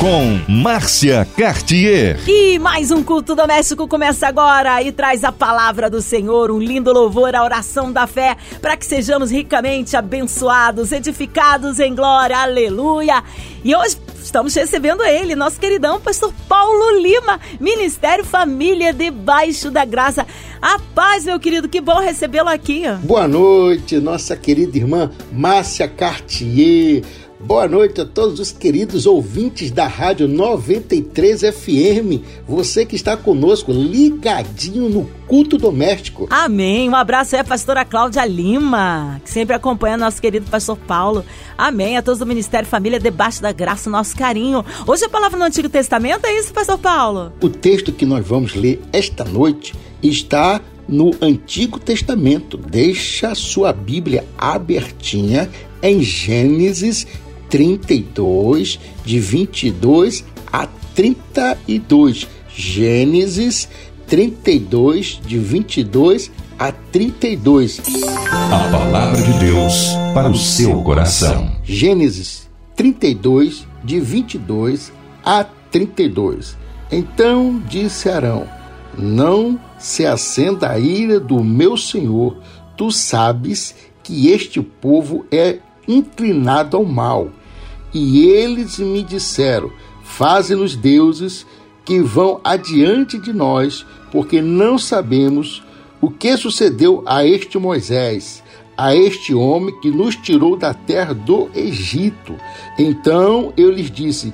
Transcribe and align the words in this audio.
Com 0.00 0.40
Márcia 0.48 1.26
Cartier. 1.36 2.20
E 2.28 2.56
mais 2.60 2.92
um 2.92 3.02
culto 3.02 3.34
doméstico 3.34 3.88
começa 3.88 4.28
agora 4.28 4.80
e 4.80 4.92
traz 4.92 5.24
a 5.24 5.32
palavra 5.32 5.90
do 5.90 6.00
Senhor, 6.00 6.52
um 6.52 6.60
lindo 6.60 6.92
louvor 6.92 7.34
à 7.34 7.42
oração 7.42 7.90
da 7.90 8.06
fé, 8.06 8.36
para 8.62 8.76
que 8.76 8.86
sejamos 8.86 9.32
ricamente 9.32 9.96
abençoados, 9.96 10.92
edificados 10.92 11.80
em 11.80 11.96
glória. 11.96 12.38
Aleluia. 12.38 13.24
E 13.64 13.74
hoje 13.74 13.96
estamos 14.22 14.54
recebendo 14.54 15.02
ele, 15.02 15.34
nosso 15.34 15.58
queridão 15.58 16.00
pastor 16.00 16.32
Paulo 16.48 17.00
Lima, 17.00 17.40
Ministério 17.58 18.24
Família 18.24 18.92
debaixo 18.92 19.68
da 19.68 19.84
graça. 19.84 20.24
A 20.62 20.78
paz, 20.94 21.24
meu 21.24 21.40
querido, 21.40 21.68
que 21.68 21.80
bom 21.80 21.98
recebê-lo 21.98 22.48
aqui. 22.48 22.84
Boa 23.02 23.26
noite, 23.26 23.98
nossa 23.98 24.36
querida 24.36 24.78
irmã 24.78 25.10
Márcia 25.32 25.88
Cartier. 25.88 27.02
Boa 27.40 27.68
noite 27.68 28.00
a 28.00 28.04
todos 28.04 28.40
os 28.40 28.50
queridos 28.50 29.06
ouvintes 29.06 29.70
da 29.70 29.86
Rádio 29.86 30.26
93 30.26 31.42
FM. 31.42 32.20
Você 32.48 32.84
que 32.84 32.96
está 32.96 33.16
conosco 33.16 33.70
ligadinho 33.70 34.88
no 34.88 35.08
culto 35.28 35.56
doméstico. 35.56 36.26
Amém. 36.30 36.88
Um 36.88 36.96
abraço 36.96 37.36
aí 37.36 37.40
a 37.40 37.44
pastora 37.44 37.84
Cláudia 37.84 38.24
Lima, 38.26 39.20
que 39.24 39.30
sempre 39.30 39.54
acompanha 39.54 39.96
nosso 39.96 40.20
querido 40.20 40.50
pastor 40.50 40.76
Paulo. 40.78 41.24
Amém. 41.56 41.96
A 41.96 42.02
todos 42.02 42.18
do 42.18 42.26
Ministério 42.26 42.68
Família, 42.68 42.98
debaixo 42.98 43.40
da 43.40 43.52
graça, 43.52 43.88
nosso 43.88 44.16
carinho. 44.16 44.64
Hoje 44.84 45.04
a 45.04 45.08
palavra 45.08 45.38
no 45.38 45.44
Antigo 45.44 45.68
Testamento 45.68 46.26
é 46.26 46.36
isso, 46.36 46.52
pastor 46.52 46.78
Paulo? 46.78 47.32
O 47.40 47.48
texto 47.48 47.92
que 47.92 48.04
nós 48.04 48.26
vamos 48.26 48.56
ler 48.56 48.82
esta 48.92 49.24
noite 49.24 49.76
está 50.02 50.60
no 50.88 51.12
Antigo 51.20 51.78
Testamento. 51.78 52.56
Deixa 52.56 53.28
a 53.28 53.36
sua 53.36 53.72
Bíblia 53.72 54.24
abertinha 54.36 55.48
em 55.80 56.02
Gênesis 56.02 57.06
32, 57.48 58.78
de 59.04 59.20
22 59.20 60.24
a 60.52 60.68
32. 60.94 62.28
Gênesis 62.54 63.68
32, 64.06 65.20
de 65.24 65.38
22 65.38 66.30
a 66.58 66.72
32. 66.72 67.80
A 68.50 68.68
palavra 68.70 69.22
de 69.22 69.38
Deus 69.38 69.88
para 70.14 70.28
o 70.28 70.36
seu 70.36 70.82
coração. 70.82 71.52
Gênesis 71.62 72.48
32, 72.74 73.66
de 73.84 74.00
22 74.00 74.92
a 75.24 75.44
32. 75.44 76.56
Então 76.90 77.62
disse 77.68 78.08
Arão: 78.08 78.46
Não 78.96 79.58
se 79.78 80.04
acenda 80.06 80.70
a 80.70 80.78
ira 80.78 81.20
do 81.20 81.44
meu 81.44 81.76
senhor, 81.76 82.38
tu 82.76 82.90
sabes 82.90 83.74
que 84.02 84.28
este 84.28 84.60
povo 84.60 85.26
é 85.30 85.58
inclinado 85.86 86.76
ao 86.76 86.84
mal. 86.84 87.30
E 87.92 88.26
eles 88.26 88.78
me 88.78 89.02
disseram: 89.02 89.70
Faze-nos 90.02 90.76
deuses 90.76 91.46
que 91.84 92.00
vão 92.00 92.40
adiante 92.44 93.18
de 93.18 93.32
nós, 93.32 93.84
porque 94.10 94.42
não 94.42 94.78
sabemos 94.78 95.62
o 96.00 96.10
que 96.10 96.36
sucedeu 96.36 97.02
a 97.06 97.26
este 97.26 97.58
Moisés, 97.58 98.42
a 98.76 98.94
este 98.94 99.34
homem 99.34 99.74
que 99.80 99.90
nos 99.90 100.14
tirou 100.14 100.56
da 100.56 100.72
terra 100.72 101.12
do 101.12 101.48
Egito. 101.54 102.34
Então 102.78 103.52
eu 103.56 103.70
lhes 103.70 103.90
disse: 103.90 104.32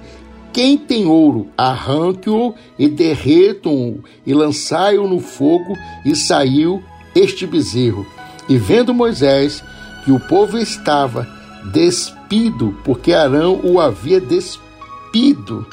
Quem 0.53 0.77
tem 0.77 1.07
ouro, 1.07 1.49
arranque-o 1.57 2.55
e 2.79 2.89
derretam-o 2.89 4.03
e 4.27 4.35
lançai-o 4.35 5.09
no 5.09 5.21
fogo. 5.21 5.75
E 6.05 6.15
saiu 6.15 6.83
este 7.15 7.47
bezerro. 7.47 8.07
E 8.49 8.59
vendo 8.59 8.93
Moisés 8.93 9.63
que 10.05 10.13
o 10.13 10.21
povo 10.21 10.59
estava 10.59 11.27
despido, 12.25 12.75
porque 12.85 13.13
Arão 13.13 13.61
o 13.63 13.81
havia 13.81 14.21
despido 14.21 15.67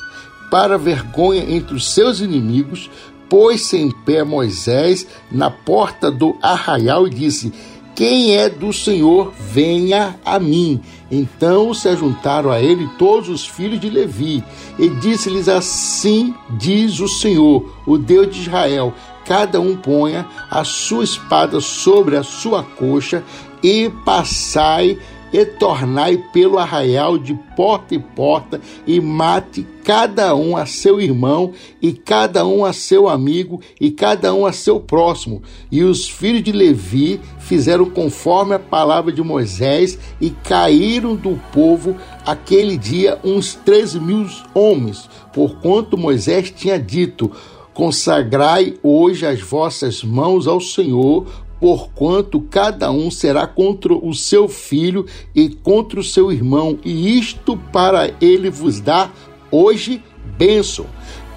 para 0.50 0.78
vergonha 0.78 1.44
entre 1.50 1.75
os 1.75 1.94
seus 1.94 2.20
inimigos, 2.20 2.90
pôs-se 3.30 3.78
em 3.78 3.90
pé 3.90 4.24
Moisés 4.24 5.08
na 5.31 5.50
porta 5.50 6.12
do 6.12 6.36
arraial 6.42 7.08
e 7.08 7.09
disse: 7.09 7.53
Quem 7.96 8.36
é 8.36 8.50
do 8.50 8.74
Senhor, 8.74 9.31
venha 9.40 10.20
a 10.25 10.40
mim. 10.40 10.81
Então 11.09 11.74
se 11.74 11.88
ajuntaram 11.88 12.52
a 12.52 12.62
ele 12.62 12.90
todos 12.98 13.30
os 13.30 13.46
filhos 13.46 13.80
de 13.80 13.90
Levi, 13.90 14.44
e 14.78 14.90
disse-lhes 14.90 15.48
assim: 15.48 16.34
Diz 16.52 17.00
o 17.00 17.08
Senhor, 17.08 17.74
o 17.86 17.98
Deus 17.98 18.34
de 18.34 18.42
Israel: 18.42 18.94
cada 19.25 19.59
um 19.62 19.78
ponha 19.78 20.28
a 20.50 20.64
sua 20.64 21.04
espada 21.04 21.62
sobre 21.62 22.18
a 22.18 22.24
sua 22.24 22.64
coxa 22.64 23.24
e 23.64 23.90
passai 24.04 24.98
e 25.31 25.46
tornai 25.46 26.18
pelo 26.34 26.58
arraial 26.58 27.18
de 27.18 27.34
porta 27.56 27.96
em 27.96 28.00
porta, 28.00 28.59
e 28.86 29.00
mate 29.00 29.66
cada 29.84 30.36
um 30.36 30.56
a 30.56 30.66
seu 30.66 31.00
irmão, 31.00 31.53
e 31.81 31.94
cada 31.94 32.46
um 32.46 32.66
a 32.66 32.74
seu 32.74 33.08
amigo, 33.08 33.62
e 33.80 33.92
cada 33.92 34.34
um 34.34 34.46
a 34.46 34.52
seu 34.52 34.80
próximo. 34.80 35.42
E 35.72 35.84
os 35.84 36.08
filhos 36.08 36.44
de 36.44 36.52
Levi 36.52 37.19
fizeram 37.40 37.86
conforme 37.86 38.56
a 38.56 38.59
palavra 38.59 39.12
de 39.12 39.22
Moisés, 39.22 39.97
e 40.19 40.30
caíram 40.30 41.16
do 41.16 41.40
povo 41.52 41.96
aquele 42.25 42.78
dia 42.78 43.19
uns 43.24 43.56
três 43.56 43.96
mil 43.96 44.28
homens, 44.53 45.09
porquanto 45.34 45.98
Moisés 45.98 46.52
tinha 46.52 46.80
dito: 46.80 47.31
Consagrai 47.74 48.75
hoje 48.84 49.25
as 49.25 49.42
vossas 49.42 50.03
mãos 50.03 50.48
ao 50.48 50.59
Senhor, 50.59 51.25
porquanto 51.62 52.42
cada 52.42 52.92
um 52.92 53.12
será 53.12 53.46
contra 53.46 53.94
o 53.94 54.16
seu 54.16 54.50
filho 54.50 55.06
e 55.36 55.48
contra 55.48 56.00
o 56.00 56.04
seu 56.04 56.32
irmão, 56.32 56.80
e 56.84 57.20
isto 57.20 57.56
para 57.72 58.12
ele 58.20 58.50
vos 58.50 58.82
dar 58.82 59.14
hoje 59.52 60.04
bênção. 60.38 60.88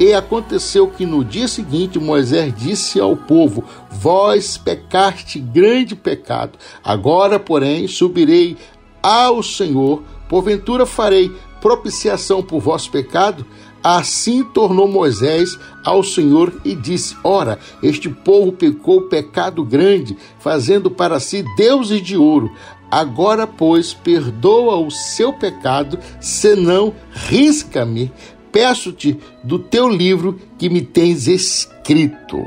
E 0.00 0.14
aconteceu 0.14 0.88
que 0.88 1.04
no 1.04 1.22
dia 1.22 1.46
seguinte 1.46 2.00
Moisés 2.00 2.52
disse 2.56 2.98
ao 2.98 3.14
povo: 3.14 3.62
Vós 3.90 4.56
pecaste 4.56 5.38
grande 5.38 5.94
pecado. 5.94 6.58
Agora, 6.82 7.38
porém, 7.38 7.86
subirei 7.86 8.56
ao 9.02 9.42
Senhor, 9.42 10.02
porventura 10.28 10.86
farei 10.86 11.30
propiciação 11.60 12.42
por 12.42 12.60
vosso 12.60 12.90
pecado. 12.90 13.46
Assim 13.84 14.42
tornou 14.42 14.88
Moisés 14.88 15.58
ao 15.84 16.02
Senhor 16.02 16.58
e 16.64 16.74
disse: 16.74 17.14
Ora, 17.22 17.58
este 17.82 18.08
povo 18.08 18.50
pecou 18.50 19.02
pecado 19.02 19.62
grande, 19.62 20.16
fazendo 20.38 20.90
para 20.90 21.20
si 21.20 21.44
deuses 21.54 22.00
de 22.00 22.16
ouro. 22.16 22.50
Agora, 22.90 23.46
pois, 23.46 23.92
perdoa 23.92 24.76
o 24.76 24.90
seu 24.90 25.34
pecado, 25.34 25.98
senão 26.18 26.94
risca-me. 27.12 28.10
Peço-te 28.50 29.18
do 29.42 29.58
teu 29.58 29.86
livro 29.86 30.40
que 30.56 30.70
me 30.70 30.80
tens 30.80 31.28
escrito. 31.28 32.38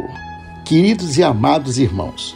Queridos 0.65 1.19
e 1.19 1.23
amados 1.23 1.77
irmãos, 1.77 2.35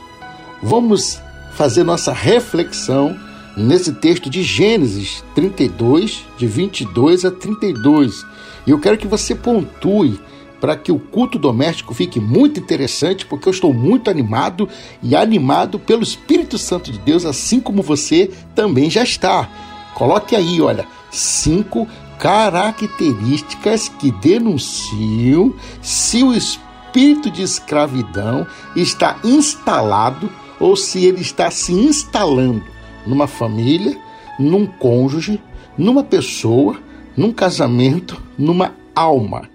vamos 0.62 1.20
fazer 1.54 1.84
nossa 1.84 2.14
reflexão 2.14 3.18
nesse 3.56 3.94
texto 3.94 4.30
de 4.30 4.44
Gênesis 4.44 5.24
32, 5.36 6.26
de 6.38 6.48
22 6.48 7.26
a 7.26 7.32
32 7.32 8.26
e 8.66 8.72
eu 8.72 8.80
quero 8.80 8.98
que 8.98 9.08
você 9.08 9.34
pontue 9.34 10.20
para 10.60 10.76
que 10.76 10.92
o 10.92 11.00
culto 11.00 11.40
doméstico 11.40 11.94
fique 11.94 12.20
muito 12.20 12.60
interessante, 12.60 13.26
porque 13.26 13.48
eu 13.48 13.52
estou 13.52 13.74
muito 13.74 14.12
animado 14.12 14.70
e 15.02 15.16
animado 15.16 15.80
pelo 15.80 16.04
Espírito 16.04 16.58
Santo 16.58 16.92
de 16.92 17.00
Deus, 17.00 17.26
assim 17.26 17.60
como 17.60 17.82
você 17.82 18.30
também 18.54 18.90
já 18.90 19.02
está. 19.02 19.50
Coloque 19.96 20.36
aí, 20.36 20.62
olha, 20.62 20.88
cinco 21.10 21.88
características 22.20 23.90
que 23.90 24.12
denunciam 24.12 25.56
se 25.82 26.24
o 26.24 26.32
espírito 26.32 27.32
de 27.32 27.42
escravidão 27.42 28.46
está 28.76 29.18
instalado 29.24 30.30
ou 30.60 30.76
se 30.76 31.04
ele 31.04 31.22
está 31.22 31.50
se 31.50 31.74
instalando 31.74 32.62
numa 33.06 33.28
família, 33.28 33.98
num 34.40 34.66
cônjuge, 34.66 35.42
numa 35.78 36.04
pessoa 36.04 36.78
num 37.16 37.32
casamento, 37.32 38.22
numa 38.38 38.76
alma. 38.96 39.50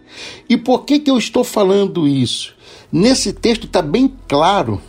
E 0.49 0.57
por 0.57 0.85
que, 0.85 0.99
que 0.99 1.11
eu 1.11 1.19
estou 1.19 1.45
falando 1.45 2.07
isso? 2.07 2.55
Nesse 2.91 3.33
texto 3.33 3.67
está 3.67 3.83
bem 3.83 4.13
claro. 4.29 4.81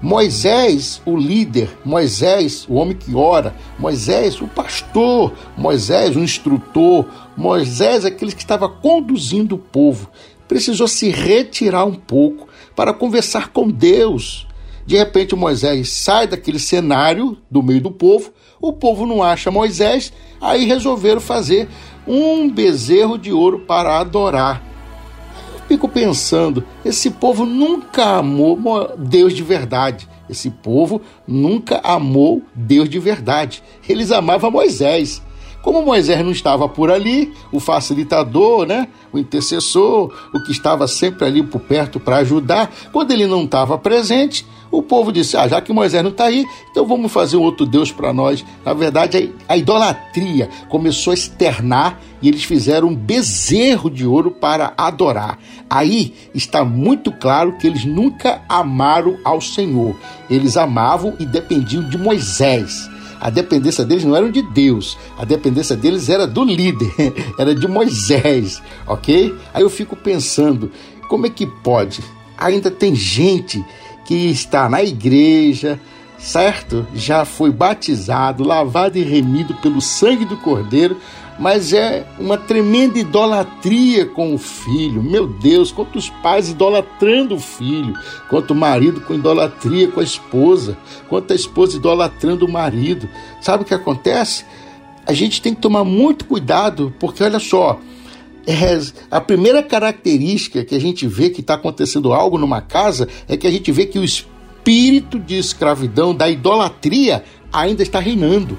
Moisés, 0.00 1.00
o 1.06 1.16
líder, 1.16 1.70
Moisés, 1.84 2.66
o 2.68 2.74
homem 2.74 2.96
que 2.96 3.14
ora, 3.14 3.54
Moisés, 3.78 4.40
o 4.40 4.46
pastor, 4.46 5.32
Moisés, 5.56 6.14
o 6.14 6.20
instrutor, 6.20 7.06
Moisés, 7.36 8.04
aquele 8.04 8.32
que 8.32 8.42
estava 8.42 8.68
conduzindo 8.68 9.54
o 9.54 9.58
povo, 9.58 10.10
precisou 10.46 10.86
se 10.88 11.08
retirar 11.08 11.84
um 11.84 11.94
pouco 11.94 12.48
para 12.76 12.92
conversar 12.92 13.48
com 13.48 13.70
Deus. 13.70 14.46
De 14.86 14.96
repente, 14.96 15.34
Moisés 15.34 15.90
sai 15.90 16.26
daquele 16.26 16.58
cenário 16.58 17.38
do 17.50 17.62
meio 17.62 17.80
do 17.80 17.90
povo, 17.90 18.32
o 18.60 18.72
povo 18.72 19.06
não 19.06 19.22
acha 19.22 19.50
Moisés, 19.50 20.12
aí 20.40 20.64
resolveram 20.66 21.20
fazer 21.20 21.68
um 22.06 22.50
bezerro 22.50 23.16
de 23.16 23.32
ouro 23.32 23.60
para 23.60 23.98
adorar. 23.98 24.62
Fico 25.66 25.88
pensando, 25.88 26.62
esse 26.84 27.10
povo 27.10 27.46
nunca 27.46 28.18
amou 28.18 28.92
Deus 28.98 29.32
de 29.32 29.42
verdade. 29.42 30.06
Esse 30.28 30.50
povo 30.50 31.00
nunca 31.26 31.80
amou 31.82 32.42
Deus 32.54 32.88
de 32.88 32.98
verdade. 32.98 33.62
Eles 33.88 34.10
amavam 34.10 34.50
Moisés. 34.50 35.22
Como 35.62 35.82
Moisés 35.82 36.22
não 36.22 36.30
estava 36.30 36.68
por 36.68 36.90
ali, 36.90 37.32
o 37.50 37.58
facilitador, 37.58 38.66
né, 38.66 38.86
o 39.10 39.18
intercessor, 39.18 40.12
o 40.34 40.42
que 40.42 40.52
estava 40.52 40.86
sempre 40.86 41.24
ali 41.24 41.42
por 41.42 41.62
perto 41.62 41.98
para 41.98 42.18
ajudar, 42.18 42.70
quando 42.92 43.12
ele 43.12 43.26
não 43.26 43.44
estava 43.44 43.78
presente, 43.78 44.46
o 44.78 44.82
povo 44.82 45.12
disse: 45.12 45.36
Ah, 45.36 45.46
já 45.46 45.60
que 45.60 45.72
Moisés 45.72 46.02
não 46.02 46.10
está 46.10 46.24
aí, 46.24 46.44
então 46.70 46.86
vamos 46.86 47.12
fazer 47.12 47.36
um 47.36 47.42
outro 47.42 47.64
Deus 47.64 47.92
para 47.92 48.12
nós. 48.12 48.44
Na 48.64 48.72
verdade, 48.72 49.32
a 49.48 49.56
idolatria 49.56 50.48
começou 50.68 51.12
a 51.12 51.14
externar 51.14 52.00
e 52.20 52.28
eles 52.28 52.44
fizeram 52.44 52.88
um 52.88 52.94
bezerro 52.94 53.90
de 53.90 54.06
ouro 54.06 54.30
para 54.30 54.72
adorar. 54.76 55.38
Aí 55.68 56.14
está 56.34 56.64
muito 56.64 57.12
claro 57.12 57.56
que 57.58 57.66
eles 57.66 57.84
nunca 57.84 58.42
amaram 58.48 59.18
ao 59.24 59.40
Senhor. 59.40 59.94
Eles 60.28 60.56
amavam 60.56 61.14
e 61.18 61.26
dependiam 61.26 61.88
de 61.88 61.96
Moisés. 61.96 62.88
A 63.20 63.30
dependência 63.30 63.84
deles 63.84 64.04
não 64.04 64.14
era 64.14 64.30
de 64.30 64.42
Deus, 64.42 64.98
a 65.16 65.24
dependência 65.24 65.74
deles 65.74 66.10
era 66.10 66.26
do 66.26 66.44
líder, 66.44 66.92
era 67.38 67.54
de 67.54 67.66
Moisés, 67.66 68.60
ok? 68.86 69.34
Aí 69.54 69.62
eu 69.62 69.70
fico 69.70 69.96
pensando, 69.96 70.70
como 71.08 71.24
é 71.24 71.30
que 71.30 71.46
pode? 71.46 72.02
Ainda 72.36 72.70
tem 72.70 72.94
gente 72.94 73.64
que 74.04 74.14
está 74.14 74.68
na 74.68 74.82
igreja, 74.82 75.80
certo? 76.18 76.86
Já 76.94 77.24
foi 77.24 77.50
batizado, 77.50 78.44
lavado 78.44 78.98
e 78.98 79.02
remido 79.02 79.54
pelo 79.54 79.80
sangue 79.80 80.24
do 80.24 80.36
Cordeiro, 80.36 80.96
mas 81.38 81.72
é 81.72 82.06
uma 82.18 82.38
tremenda 82.38 82.98
idolatria 82.98 84.06
com 84.06 84.34
o 84.34 84.38
filho. 84.38 85.02
Meu 85.02 85.26
Deus, 85.26 85.72
quantos 85.72 86.08
pais 86.08 86.48
idolatrando 86.48 87.34
o 87.34 87.40
filho, 87.40 87.94
quanto 88.28 88.52
o 88.52 88.56
marido 88.56 89.00
com 89.00 89.14
idolatria 89.14 89.88
com 89.88 90.00
a 90.00 90.04
esposa, 90.04 90.76
quanto 91.08 91.32
a 91.32 91.36
esposa 91.36 91.76
idolatrando 91.76 92.46
o 92.46 92.52
marido. 92.52 93.08
Sabe 93.40 93.64
o 93.64 93.66
que 93.66 93.74
acontece? 93.74 94.44
A 95.06 95.12
gente 95.12 95.42
tem 95.42 95.54
que 95.54 95.60
tomar 95.60 95.84
muito 95.84 96.24
cuidado, 96.24 96.94
porque 96.98 97.22
olha 97.22 97.38
só, 97.38 97.78
é, 98.46 98.80
a 99.10 99.20
primeira 99.20 99.62
característica 99.62 100.64
que 100.64 100.74
a 100.74 100.80
gente 100.80 101.06
vê 101.06 101.30
que 101.30 101.40
está 101.40 101.54
acontecendo 101.54 102.12
algo 102.12 102.38
numa 102.38 102.60
casa 102.60 103.08
é 103.28 103.36
que 103.36 103.46
a 103.46 103.50
gente 103.50 103.70
vê 103.72 103.86
que 103.86 103.98
o 103.98 104.04
espírito 104.04 105.18
de 105.18 105.36
escravidão, 105.38 106.14
da 106.14 106.28
idolatria, 106.28 107.24
ainda 107.52 107.82
está 107.82 107.98
reinando. 108.00 108.58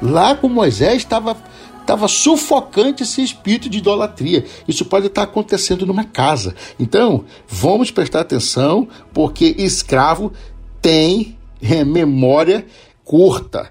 Lá 0.00 0.34
com 0.34 0.48
Moisés 0.48 0.98
estava 0.98 1.36
estava 1.82 2.06
sufocante 2.06 3.02
esse 3.02 3.22
espírito 3.22 3.68
de 3.68 3.78
idolatria. 3.78 4.44
Isso 4.68 4.84
pode 4.84 5.08
estar 5.08 5.24
acontecendo 5.24 5.84
numa 5.84 6.04
casa. 6.04 6.54
Então, 6.78 7.24
vamos 7.48 7.90
prestar 7.90 8.20
atenção, 8.20 8.88
porque 9.12 9.54
escravo 9.58 10.32
tem 10.80 11.36
é, 11.60 11.84
memória 11.84 12.64
curta. 13.04 13.70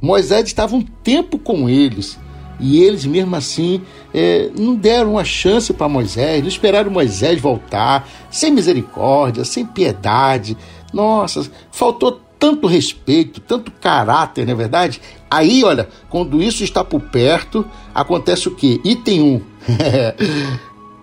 Moisés 0.00 0.46
estava 0.46 0.74
um 0.74 0.82
tempo 0.82 1.38
com 1.38 1.68
eles. 1.68 2.18
E 2.62 2.82
eles, 2.82 3.04
mesmo 3.04 3.34
assim, 3.34 3.82
é, 4.14 4.48
não 4.56 4.74
deram 4.76 5.12
uma 5.12 5.24
chance 5.24 5.72
para 5.72 5.88
Moisés, 5.88 6.40
não 6.40 6.48
esperaram 6.48 6.90
Moisés 6.90 7.40
voltar, 7.40 8.08
sem 8.30 8.52
misericórdia, 8.52 9.44
sem 9.44 9.66
piedade. 9.66 10.56
Nossa, 10.92 11.50
faltou 11.72 12.20
tanto 12.38 12.66
respeito, 12.66 13.40
tanto 13.40 13.70
caráter, 13.70 14.44
não 14.44 14.52
é 14.52 14.56
verdade? 14.56 15.00
Aí, 15.30 15.62
olha, 15.62 15.88
quando 16.10 16.42
isso 16.42 16.64
está 16.64 16.82
por 16.82 17.00
perto, 17.00 17.64
acontece 17.94 18.48
o 18.48 18.54
quê? 18.54 18.80
Item 18.84 19.22
1. 19.22 19.40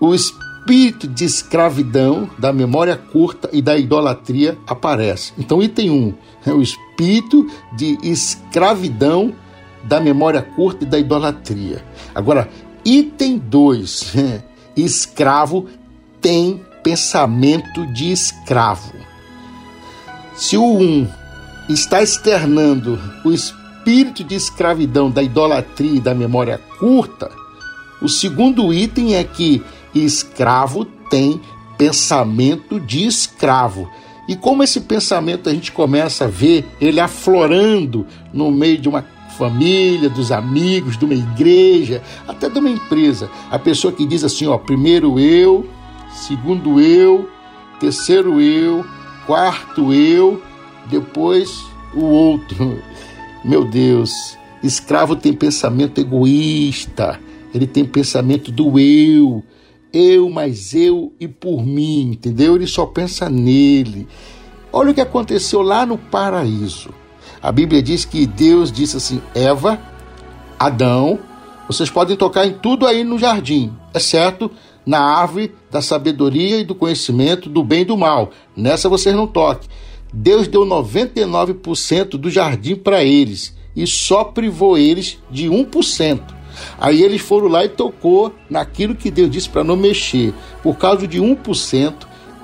o 0.00 0.14
espírito 0.14 1.08
de 1.08 1.24
escravidão, 1.24 2.28
da 2.38 2.52
memória 2.52 2.94
curta 2.96 3.48
e 3.52 3.62
da 3.62 3.78
idolatria 3.78 4.58
aparece. 4.66 5.32
Então, 5.38 5.62
item 5.62 5.90
1 5.90 6.14
é 6.46 6.52
o 6.52 6.60
espírito 6.60 7.46
de 7.74 7.98
escravidão, 8.02 9.34
da 9.84 10.00
memória 10.00 10.42
curta 10.42 10.84
e 10.84 10.86
da 10.86 10.98
idolatria. 10.98 11.84
Agora, 12.14 12.48
item 12.84 13.38
2, 13.38 14.14
escravo 14.76 15.66
tem 16.20 16.64
pensamento 16.82 17.86
de 17.92 18.10
escravo. 18.10 18.92
Se 20.34 20.56
o 20.56 20.64
1 20.64 20.82
um 20.82 21.08
está 21.68 22.02
externando 22.02 22.98
o 23.24 23.32
espírito 23.32 24.24
de 24.24 24.34
escravidão 24.34 25.10
da 25.10 25.22
idolatria 25.22 25.96
e 25.96 26.00
da 26.00 26.14
memória 26.14 26.58
curta, 26.78 27.30
o 28.00 28.08
segundo 28.08 28.72
item 28.72 29.14
é 29.14 29.24
que 29.24 29.62
escravo 29.94 30.84
tem 31.10 31.40
pensamento 31.76 32.80
de 32.80 33.06
escravo. 33.06 33.90
E 34.28 34.36
como 34.36 34.62
esse 34.62 34.80
pensamento 34.80 35.48
a 35.48 35.52
gente 35.52 35.72
começa 35.72 36.24
a 36.24 36.28
ver 36.28 36.64
ele 36.80 37.00
aflorando 37.00 38.06
no 38.32 38.50
meio 38.50 38.78
de 38.78 38.88
uma 38.88 39.04
família, 39.36 40.08
dos 40.08 40.30
amigos, 40.32 40.96
de 40.96 41.04
uma 41.04 41.14
igreja, 41.14 42.02
até 42.26 42.48
de 42.48 42.58
uma 42.58 42.70
empresa. 42.70 43.30
A 43.50 43.58
pessoa 43.58 43.92
que 43.92 44.06
diz 44.06 44.24
assim, 44.24 44.46
ó, 44.46 44.58
primeiro 44.58 45.18
eu, 45.18 45.66
segundo 46.12 46.80
eu, 46.80 47.28
terceiro 47.78 48.40
eu, 48.40 48.84
quarto 49.26 49.92
eu, 49.92 50.42
depois 50.86 51.64
o 51.94 52.04
outro. 52.04 52.78
Meu 53.44 53.64
Deus, 53.64 54.36
escravo 54.62 55.16
tem 55.16 55.32
pensamento 55.32 55.98
egoísta, 55.98 57.18
ele 57.54 57.66
tem 57.66 57.84
pensamento 57.84 58.52
do 58.52 58.78
eu, 58.78 59.42
eu, 59.92 60.28
mais 60.28 60.74
eu 60.74 61.12
e 61.18 61.26
por 61.26 61.64
mim, 61.64 62.12
entendeu? 62.12 62.56
Ele 62.56 62.66
só 62.66 62.86
pensa 62.86 63.28
nele. 63.28 64.06
Olha 64.72 64.90
o 64.90 64.94
que 64.94 65.00
aconteceu 65.00 65.62
lá 65.62 65.84
no 65.84 65.98
paraíso. 65.98 66.90
A 67.42 67.50
Bíblia 67.50 67.82
diz 67.82 68.04
que 68.04 68.26
Deus 68.26 68.70
disse 68.70 68.96
assim: 68.96 69.22
Eva, 69.34 69.80
Adão, 70.58 71.18
vocês 71.66 71.88
podem 71.88 72.16
tocar 72.16 72.46
em 72.46 72.52
tudo 72.52 72.86
aí 72.86 73.04
no 73.04 73.18
jardim, 73.18 73.72
exceto 73.94 74.50
na 74.84 75.00
árvore 75.00 75.54
da 75.70 75.80
sabedoria 75.80 76.58
e 76.58 76.64
do 76.64 76.74
conhecimento 76.74 77.48
do 77.48 77.62
bem 77.62 77.82
e 77.82 77.84
do 77.84 77.96
mal. 77.96 78.30
Nessa 78.56 78.88
vocês 78.88 79.14
não 79.14 79.26
toquem. 79.26 79.68
Deus 80.12 80.48
deu 80.48 80.66
99% 80.66 82.10
do 82.16 82.28
jardim 82.28 82.74
para 82.74 83.04
eles 83.04 83.56
e 83.76 83.86
só 83.86 84.24
privou 84.24 84.76
eles 84.76 85.18
de 85.30 85.48
1%. 85.48 86.20
Aí 86.78 87.02
eles 87.02 87.20
foram 87.20 87.46
lá 87.48 87.64
e 87.64 87.68
tocou 87.68 88.34
naquilo 88.48 88.94
que 88.94 89.10
Deus 89.10 89.30
disse 89.30 89.48
para 89.48 89.64
não 89.64 89.76
mexer. 89.76 90.34
Por 90.62 90.76
causa 90.76 91.06
de 91.06 91.20
1%, 91.20 91.94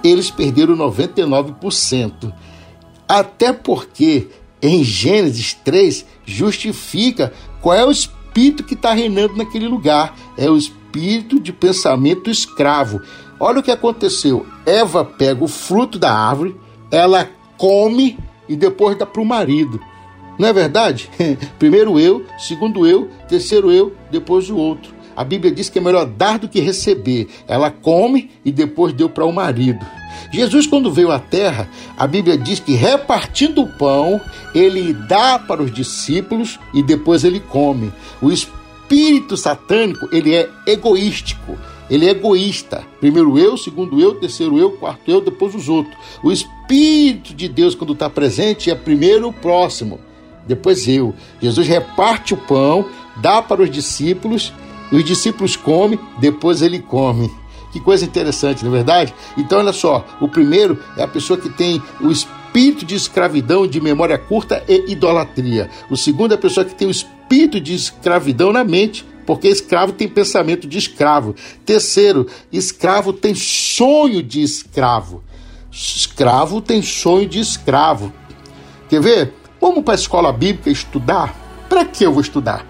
eles 0.04 0.30
perderam 0.30 0.76
99%. 0.76 2.32
Até 3.08 3.52
porque 3.52 4.28
em 4.62 4.82
Gênesis 4.82 5.52
3 5.52 6.04
justifica 6.24 7.32
qual 7.60 7.76
é 7.76 7.84
o 7.84 7.90
espírito 7.90 8.64
que 8.64 8.74
está 8.74 8.92
reinando 8.92 9.36
naquele 9.36 9.68
lugar. 9.68 10.16
É 10.36 10.50
o 10.50 10.56
espírito 10.56 11.38
de 11.38 11.52
pensamento 11.52 12.30
escravo. 12.30 13.00
Olha 13.38 13.60
o 13.60 13.62
que 13.62 13.70
aconteceu. 13.70 14.46
Eva 14.64 15.04
pega 15.04 15.44
o 15.44 15.48
fruto 15.48 15.98
da 15.98 16.12
árvore, 16.12 16.56
ela 16.90 17.28
come 17.56 18.18
e 18.48 18.56
depois 18.56 18.96
dá 18.96 19.04
para 19.04 19.22
o 19.22 19.26
marido. 19.26 19.80
Não 20.38 20.48
é 20.48 20.52
verdade? 20.52 21.10
Primeiro 21.58 21.98
eu, 21.98 22.24
segundo 22.38 22.86
eu, 22.86 23.08
terceiro 23.28 23.70
eu, 23.70 23.94
depois 24.10 24.50
o 24.50 24.56
outro. 24.56 24.94
A 25.16 25.24
Bíblia 25.24 25.50
diz 25.50 25.70
que 25.70 25.78
é 25.78 25.82
melhor 25.82 26.04
dar 26.04 26.38
do 26.38 26.48
que 26.48 26.60
receber. 26.60 27.28
Ela 27.48 27.70
come 27.70 28.30
e 28.44 28.52
depois 28.52 28.92
deu 28.92 29.08
para 29.08 29.24
o 29.24 29.32
marido. 29.32 29.84
Jesus, 30.30 30.66
quando 30.66 30.92
veio 30.92 31.10
à 31.10 31.18
terra, 31.18 31.68
a 31.96 32.06
Bíblia 32.06 32.36
diz 32.36 32.60
que 32.60 32.74
repartindo 32.74 33.62
o 33.62 33.68
pão, 33.68 34.20
ele 34.54 34.92
dá 34.92 35.38
para 35.38 35.62
os 35.62 35.72
discípulos 35.72 36.58
e 36.74 36.82
depois 36.82 37.24
ele 37.24 37.40
come. 37.40 37.92
O 38.20 38.30
espírito 38.30 39.36
satânico, 39.36 40.08
ele 40.12 40.34
é 40.34 40.48
egoístico. 40.66 41.56
Ele 41.88 42.06
é 42.06 42.10
egoísta. 42.10 42.84
Primeiro 42.98 43.38
eu, 43.38 43.56
segundo 43.56 44.00
eu, 44.00 44.16
terceiro 44.16 44.58
eu, 44.58 44.72
quarto 44.72 45.08
eu, 45.08 45.20
depois 45.20 45.54
os 45.54 45.68
outros. 45.68 45.96
O 46.22 46.32
Espírito 46.32 47.32
de 47.32 47.48
Deus, 47.48 47.74
quando 47.74 47.92
está 47.92 48.10
presente, 48.10 48.70
é 48.70 48.74
primeiro 48.74 49.28
o 49.28 49.32
próximo, 49.32 50.00
depois 50.46 50.88
eu. 50.88 51.14
Jesus 51.40 51.66
reparte 51.68 52.34
o 52.34 52.36
pão, 52.36 52.86
dá 53.18 53.40
para 53.40 53.62
os 53.62 53.70
discípulos, 53.70 54.52
os 54.90 55.04
discípulos 55.04 55.56
comem, 55.56 55.98
depois 56.18 56.60
ele 56.60 56.80
come. 56.80 57.30
Que 57.76 57.80
coisa 57.80 58.06
interessante, 58.06 58.64
não 58.64 58.72
é 58.72 58.76
verdade? 58.76 59.14
Então, 59.36 59.58
olha 59.58 59.70
só: 59.70 60.02
o 60.18 60.26
primeiro 60.26 60.82
é 60.96 61.02
a 61.02 61.06
pessoa 61.06 61.38
que 61.38 61.50
tem 61.50 61.82
o 62.00 62.10
espírito 62.10 62.86
de 62.86 62.94
escravidão, 62.94 63.66
de 63.66 63.82
memória 63.82 64.16
curta 64.16 64.64
e 64.66 64.92
idolatria. 64.92 65.68
O 65.90 65.94
segundo 65.94 66.32
é 66.32 66.36
a 66.36 66.38
pessoa 66.38 66.64
que 66.64 66.74
tem 66.74 66.88
o 66.88 66.90
espírito 66.90 67.60
de 67.60 67.74
escravidão 67.74 68.50
na 68.50 68.64
mente, 68.64 69.04
porque 69.26 69.46
escravo 69.46 69.92
tem 69.92 70.08
pensamento 70.08 70.66
de 70.66 70.78
escravo. 70.78 71.34
Terceiro, 71.66 72.26
escravo 72.50 73.12
tem 73.12 73.34
sonho 73.34 74.22
de 74.22 74.40
escravo. 74.40 75.22
Escravo 75.70 76.62
tem 76.62 76.80
sonho 76.80 77.28
de 77.28 77.40
escravo. 77.40 78.10
Quer 78.88 79.02
ver? 79.02 79.34
Vamos 79.60 79.84
para 79.84 79.92
a 79.92 79.96
escola 79.96 80.32
bíblica 80.32 80.70
estudar? 80.70 81.36
Para 81.68 81.84
que 81.84 82.06
eu 82.06 82.12
vou 82.14 82.22
estudar? 82.22 82.64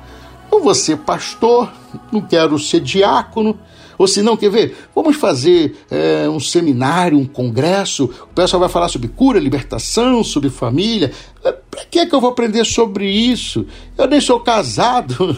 Não 0.51 0.65
vou 0.65 0.75
ser 0.75 0.97
pastor, 0.97 1.73
não 2.11 2.21
quero 2.21 2.59
ser 2.59 2.81
diácono, 2.81 3.57
Ou 3.99 4.07
se 4.07 4.23
não, 4.23 4.37
quer 4.37 4.51
ver? 4.51 4.77
Vamos 4.95 5.17
fazer 5.17 5.77
é, 5.91 6.29
um 6.29 6.41
seminário, 6.41 7.19
um 7.19 7.25
congresso. 7.25 8.05
O 8.05 8.35
pessoal 8.35 8.61
vai 8.61 8.69
falar 8.69 8.89
sobre 8.89 9.09
cura, 9.09 9.39
libertação, 9.39 10.23
sobre 10.23 10.51
família. 10.51 11.13
É, 11.45 11.53
Para 11.53 11.85
que, 11.85 11.99
é 12.01 12.07
que 12.07 12.15
eu 12.15 12.21
vou 12.21 12.31
aprender 12.31 12.65
sobre 12.65 13.09
isso? 13.09 13.67
Eu 13.97 14.07
nem 14.07 14.21
sou 14.21 14.41
casado. 14.41 15.37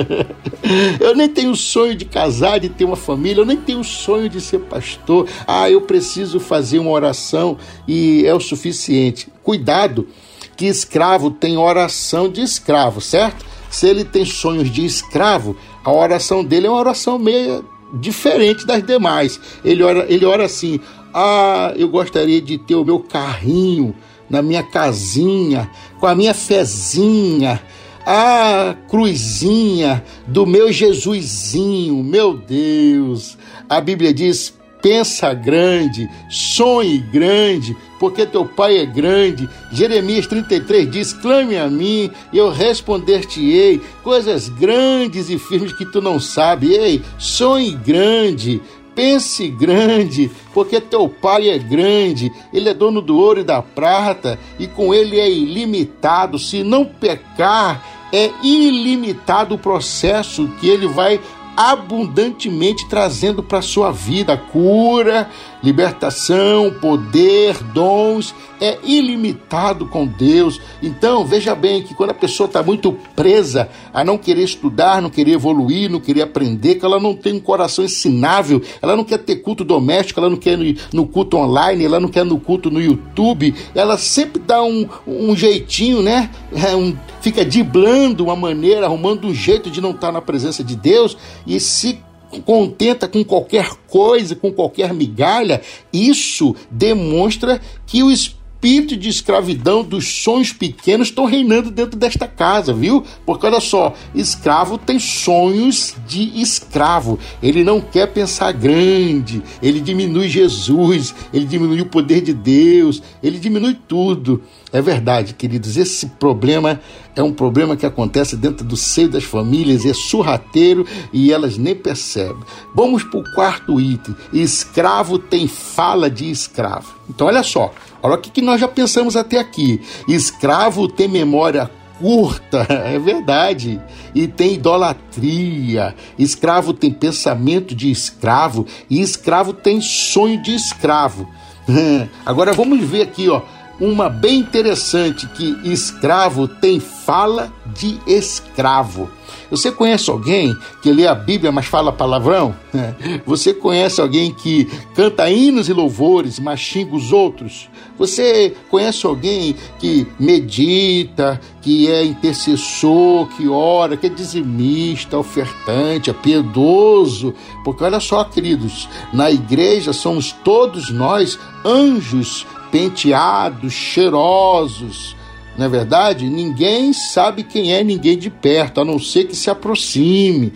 eu 1.00 1.14
nem 1.14 1.28
tenho 1.28 1.54
sonho 1.54 1.94
de 1.94 2.04
casar, 2.04 2.58
de 2.58 2.68
ter 2.68 2.84
uma 2.84 2.96
família. 2.96 3.40
Eu 3.40 3.46
nem 3.46 3.56
tenho 3.56 3.84
sonho 3.84 4.28
de 4.28 4.40
ser 4.40 4.60
pastor. 4.60 5.28
Ah, 5.46 5.70
eu 5.70 5.82
preciso 5.82 6.40
fazer 6.40 6.78
uma 6.78 6.90
oração 6.90 7.56
e 7.86 8.24
é 8.26 8.34
o 8.34 8.40
suficiente. 8.40 9.28
Cuidado, 9.42 10.08
que 10.56 10.66
escravo 10.66 11.30
tem 11.30 11.56
oração 11.56 12.28
de 12.28 12.40
escravo, 12.40 13.00
certo? 13.00 13.44
Se 13.70 13.88
ele 13.88 14.04
tem 14.04 14.24
sonhos 14.24 14.70
de 14.70 14.84
escravo, 14.84 15.56
a 15.84 15.92
oração 15.92 16.44
dele 16.44 16.66
é 16.66 16.70
uma 16.70 16.78
oração 16.78 17.18
meio 17.18 17.64
diferente 17.92 18.66
das 18.66 18.84
demais. 18.84 19.40
Ele 19.64 19.82
ora, 19.82 20.06
ele 20.08 20.24
ora 20.24 20.44
assim: 20.44 20.80
Ah, 21.12 21.72
eu 21.76 21.88
gostaria 21.88 22.40
de 22.40 22.58
ter 22.58 22.74
o 22.74 22.84
meu 22.84 23.00
carrinho 23.00 23.94
na 24.30 24.40
minha 24.40 24.62
casinha, 24.62 25.70
com 26.00 26.06
a 26.06 26.14
minha 26.14 26.32
fezinha, 26.32 27.60
a 28.06 28.74
cruzinha 28.88 30.02
do 30.26 30.46
meu 30.46 30.72
Jesusinho, 30.72 32.02
meu 32.02 32.34
Deus. 32.34 33.36
A 33.68 33.80
Bíblia 33.80 34.12
diz: 34.14 34.54
pensa 34.82 35.32
grande, 35.32 36.10
sonhe 36.28 36.98
grande, 36.98 37.76
porque 38.00 38.26
teu 38.26 38.44
pai 38.44 38.78
é 38.78 38.84
grande. 38.84 39.48
Jeremias 39.70 40.26
33 40.26 40.90
diz: 40.90 41.12
clame 41.12 41.56
a 41.56 41.68
mim 41.70 42.10
e 42.32 42.38
eu 42.38 42.50
responder-te-ei 42.50 43.80
coisas 44.02 44.48
grandes 44.48 45.30
e 45.30 45.38
firmes 45.38 45.72
que 45.72 45.86
tu 45.86 46.02
não 46.02 46.18
sabes. 46.18 46.70
Ei, 46.70 47.00
sonhe 47.16 47.70
grande. 47.70 48.60
Pense 48.94 49.48
grande, 49.48 50.30
porque 50.52 50.78
teu 50.78 51.08
pai 51.08 51.48
é 51.48 51.56
grande, 51.56 52.30
ele 52.52 52.68
é 52.68 52.74
dono 52.74 53.00
do 53.00 53.16
ouro 53.16 53.40
e 53.40 53.42
da 53.42 53.62
prata, 53.62 54.38
e 54.58 54.66
com 54.66 54.92
ele 54.92 55.18
é 55.18 55.30
ilimitado. 55.30 56.38
Se 56.38 56.62
não 56.62 56.84
pecar, 56.84 57.82
é 58.12 58.30
ilimitado 58.42 59.54
o 59.54 59.58
processo 59.58 60.46
que 60.60 60.68
ele 60.68 60.86
vai 60.86 61.18
abundantemente 61.56 62.86
trazendo 62.88 63.42
para 63.42 63.62
sua 63.62 63.90
vida 63.90 64.36
cura, 64.36 65.30
libertação, 65.62 66.72
poder, 66.80 67.62
dons, 67.72 68.34
é 68.60 68.78
ilimitado 68.84 69.86
com 69.86 70.06
Deus. 70.06 70.60
Então, 70.82 71.24
veja 71.24 71.54
bem 71.54 71.82
que 71.82 71.94
quando 71.94 72.10
a 72.10 72.14
pessoa 72.14 72.46
está 72.46 72.62
muito 72.62 72.92
presa 73.14 73.68
a 73.92 74.04
não 74.04 74.18
querer 74.18 74.42
estudar, 74.42 75.02
não 75.02 75.10
querer 75.10 75.32
evoluir, 75.32 75.90
não 75.90 76.00
querer 76.00 76.22
aprender, 76.22 76.76
que 76.76 76.84
ela 76.84 77.00
não 77.00 77.14
tem 77.14 77.34
um 77.34 77.40
coração 77.40 77.84
ensinável, 77.84 78.62
ela 78.80 78.96
não 78.96 79.04
quer 79.04 79.18
ter 79.18 79.36
culto 79.36 79.64
doméstico, 79.64 80.20
ela 80.20 80.30
não 80.30 80.36
quer 80.36 80.56
no, 80.56 80.64
no 80.92 81.06
culto 81.06 81.36
online, 81.36 81.84
ela 81.84 82.00
não 82.00 82.08
quer 82.08 82.24
no 82.24 82.38
culto 82.38 82.70
no 82.70 82.80
YouTube, 82.80 83.54
ela 83.74 83.96
sempre 83.96 84.40
dá 84.40 84.62
um, 84.62 84.88
um 85.06 85.36
jeitinho, 85.36 86.02
né? 86.02 86.30
É 86.54 86.74
um, 86.76 86.96
fica 87.20 87.44
diblando 87.44 88.24
uma 88.24 88.36
maneira, 88.36 88.86
arrumando 88.86 89.26
um 89.26 89.34
jeito 89.34 89.70
de 89.70 89.80
não 89.80 89.90
estar 89.90 90.08
tá 90.08 90.12
na 90.12 90.20
presença 90.20 90.62
de 90.62 90.76
Deus 90.76 91.16
e 91.46 91.58
se 91.58 91.98
contenta 92.40 93.06
com 93.06 93.22
qualquer 93.24 93.68
coisa, 93.88 94.34
com 94.34 94.52
qualquer 94.52 94.92
migalha, 94.92 95.60
isso 95.92 96.54
demonstra 96.70 97.60
que 97.86 98.02
o 98.02 98.10
Espírito 98.10 98.41
espírito 98.62 98.96
de 98.96 99.08
escravidão 99.08 99.82
dos 99.82 100.22
sonhos 100.22 100.52
pequenos 100.52 101.08
estão 101.08 101.24
reinando 101.24 101.68
dentro 101.68 101.98
desta 101.98 102.28
casa, 102.28 102.72
viu? 102.72 103.02
Porque 103.26 103.44
olha 103.44 103.58
só, 103.58 103.92
escravo 104.14 104.78
tem 104.78 105.00
sonhos 105.00 105.96
de 106.06 106.40
escravo. 106.40 107.18
Ele 107.42 107.64
não 107.64 107.80
quer 107.80 108.06
pensar 108.12 108.52
grande, 108.52 109.42
ele 109.60 109.80
diminui 109.80 110.28
Jesus, 110.28 111.12
ele 111.34 111.44
diminui 111.44 111.80
o 111.80 111.86
poder 111.86 112.20
de 112.20 112.32
Deus, 112.32 113.02
ele 113.20 113.40
diminui 113.40 113.76
tudo. 113.88 114.40
É 114.72 114.80
verdade, 114.80 115.34
queridos, 115.34 115.76
esse 115.76 116.06
problema 116.06 116.80
é 117.16 117.22
um 117.22 117.32
problema 117.32 117.76
que 117.76 117.84
acontece 117.84 118.36
dentro 118.36 118.64
do 118.64 118.76
seio 118.76 119.08
das 119.08 119.24
famílias, 119.24 119.84
é 119.84 119.92
surrateiro 119.92 120.86
e 121.12 121.32
elas 121.32 121.58
nem 121.58 121.74
percebem. 121.74 122.42
Vamos 122.74 123.02
para 123.02 123.20
o 123.20 123.34
quarto 123.34 123.80
item: 123.80 124.14
escravo 124.32 125.18
tem 125.18 125.48
fala 125.48 126.08
de 126.08 126.30
escravo. 126.30 127.02
Então, 127.10 127.26
olha 127.26 127.42
só, 127.42 127.74
olha 128.02 128.14
o 128.14 128.18
que 128.18 128.42
nós 128.42 128.60
já 128.60 128.68
pensamos 128.68 129.16
até 129.16 129.38
aqui. 129.38 129.80
Escravo 130.08 130.88
tem 130.88 131.08
memória 131.08 131.70
curta, 131.98 132.66
é 132.68 132.98
verdade, 132.98 133.80
e 134.14 134.26
tem 134.26 134.54
idolatria. 134.54 135.94
Escravo 136.18 136.72
tem 136.72 136.90
pensamento 136.90 137.74
de 137.74 137.90
escravo 137.90 138.66
e 138.90 139.00
escravo 139.00 139.52
tem 139.52 139.80
sonho 139.80 140.42
de 140.42 140.54
escravo. 140.54 141.28
Agora 142.26 142.52
vamos 142.52 142.80
ver 142.80 143.02
aqui, 143.02 143.28
ó 143.28 143.42
uma 143.82 144.08
bem 144.08 144.38
interessante 144.38 145.26
que 145.26 145.58
escravo 145.64 146.46
tem 146.46 146.78
fala 146.78 147.52
de 147.66 147.98
escravo. 148.06 149.10
Você 149.50 149.72
conhece 149.72 150.08
alguém 150.08 150.56
que 150.80 150.92
lê 150.92 151.04
a 151.06 151.14
Bíblia, 151.16 151.50
mas 151.50 151.66
fala 151.66 151.92
palavrão? 151.92 152.54
Você 153.26 153.52
conhece 153.52 154.00
alguém 154.00 154.32
que 154.32 154.66
canta 154.94 155.28
hinos 155.28 155.68
e 155.68 155.72
louvores, 155.72 156.38
mas 156.38 156.60
xinga 156.60 156.94
os 156.94 157.12
outros? 157.12 157.68
Você 157.98 158.54
conhece 158.70 159.04
alguém 159.04 159.56
que 159.80 160.06
medita, 160.18 161.40
que 161.60 161.90
é 161.90 162.04
intercessor, 162.04 163.26
que 163.36 163.48
ora, 163.48 163.96
que 163.96 164.06
é 164.06 164.10
dizimista, 164.10 165.18
ofertante, 165.18 166.08
é 166.08 166.12
piedoso? 166.12 167.34
Porque 167.64 167.82
olha 167.82 168.00
só, 168.00 168.22
queridos, 168.22 168.88
na 169.12 169.30
igreja 169.30 169.92
somos 169.92 170.30
todos 170.30 170.88
nós 170.88 171.38
anjos 171.64 172.46
penteados, 172.72 173.72
cheirosos. 173.72 175.14
Não 175.56 175.66
é 175.66 175.68
verdade? 175.68 176.28
Ninguém 176.28 176.92
sabe 176.94 177.44
quem 177.44 177.74
é 177.74 177.84
ninguém 177.84 178.16
de 178.18 178.30
perto, 178.30 178.80
a 178.80 178.84
não 178.84 178.98
ser 178.98 179.28
que 179.28 179.36
se 179.36 179.50
aproxime. 179.50 180.52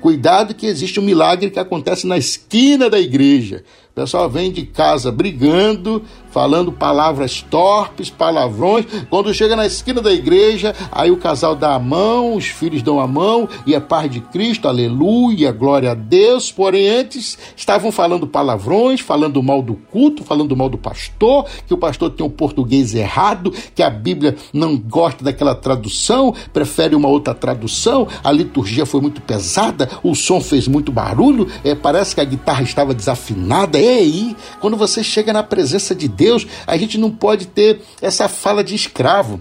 Cuidado 0.00 0.54
que 0.54 0.66
existe 0.66 1.00
um 1.00 1.02
milagre 1.02 1.50
que 1.50 1.58
acontece 1.58 2.06
na 2.06 2.16
esquina 2.16 2.88
da 2.88 3.00
igreja. 3.00 3.64
O 3.96 4.02
pessoal 4.02 4.28
vem 4.28 4.52
de 4.52 4.66
casa 4.66 5.10
brigando, 5.10 6.02
falando 6.30 6.70
palavras 6.70 7.40
torpes, 7.40 8.10
palavrões. 8.10 8.84
Quando 9.08 9.32
chega 9.32 9.56
na 9.56 9.64
esquina 9.64 10.02
da 10.02 10.12
igreja, 10.12 10.74
aí 10.92 11.10
o 11.10 11.16
casal 11.16 11.56
dá 11.56 11.74
a 11.74 11.78
mão, 11.78 12.34
os 12.34 12.44
filhos 12.44 12.82
dão 12.82 13.00
a 13.00 13.06
mão, 13.06 13.48
e 13.66 13.74
é 13.74 13.80
paz 13.80 14.10
de 14.10 14.20
Cristo, 14.20 14.68
aleluia, 14.68 15.50
glória 15.50 15.92
a 15.92 15.94
Deus. 15.94 16.52
Porém, 16.52 16.90
antes 16.90 17.38
estavam 17.56 17.90
falando 17.90 18.26
palavrões, 18.26 19.00
falando 19.00 19.42
mal 19.42 19.62
do 19.62 19.76
culto, 19.90 20.24
falando 20.24 20.54
mal 20.54 20.68
do 20.68 20.76
pastor, 20.76 21.46
que 21.66 21.72
o 21.72 21.78
pastor 21.78 22.10
tem 22.10 22.26
um 22.26 22.28
português 22.28 22.94
errado, 22.94 23.50
que 23.74 23.82
a 23.82 23.88
Bíblia 23.88 24.36
não 24.52 24.76
gosta 24.76 25.24
daquela 25.24 25.54
tradução, 25.54 26.34
prefere 26.52 26.94
uma 26.94 27.08
outra 27.08 27.32
tradução, 27.32 28.06
a 28.22 28.30
liturgia 28.30 28.84
foi 28.84 29.00
muito 29.00 29.22
pesada, 29.22 29.88
o 30.02 30.14
som 30.14 30.38
fez 30.42 30.68
muito 30.68 30.92
barulho, 30.92 31.48
é, 31.64 31.74
parece 31.74 32.14
que 32.14 32.20
a 32.20 32.24
guitarra 32.24 32.62
estava 32.62 32.92
desafinada. 32.92 33.85
E 33.86 33.88
aí, 33.88 34.36
quando 34.60 34.76
você 34.76 35.04
chega 35.04 35.32
na 35.32 35.44
presença 35.44 35.94
de 35.94 36.08
Deus, 36.08 36.44
a 36.66 36.76
gente 36.76 36.98
não 36.98 37.08
pode 37.08 37.46
ter 37.46 37.82
essa 38.02 38.28
fala 38.28 38.64
de 38.64 38.74
escravo. 38.74 39.40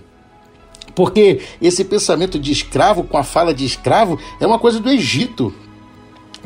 Porque 0.94 1.42
esse 1.60 1.84
pensamento 1.84 2.38
de 2.38 2.52
escravo 2.52 3.04
com 3.04 3.18
a 3.18 3.24
fala 3.24 3.56
de 3.56 3.66
escravo 3.66 4.20
é 4.40 4.46
uma 4.46 4.60
coisa 4.60 4.80
do 4.80 4.88
Egito. 4.88 5.52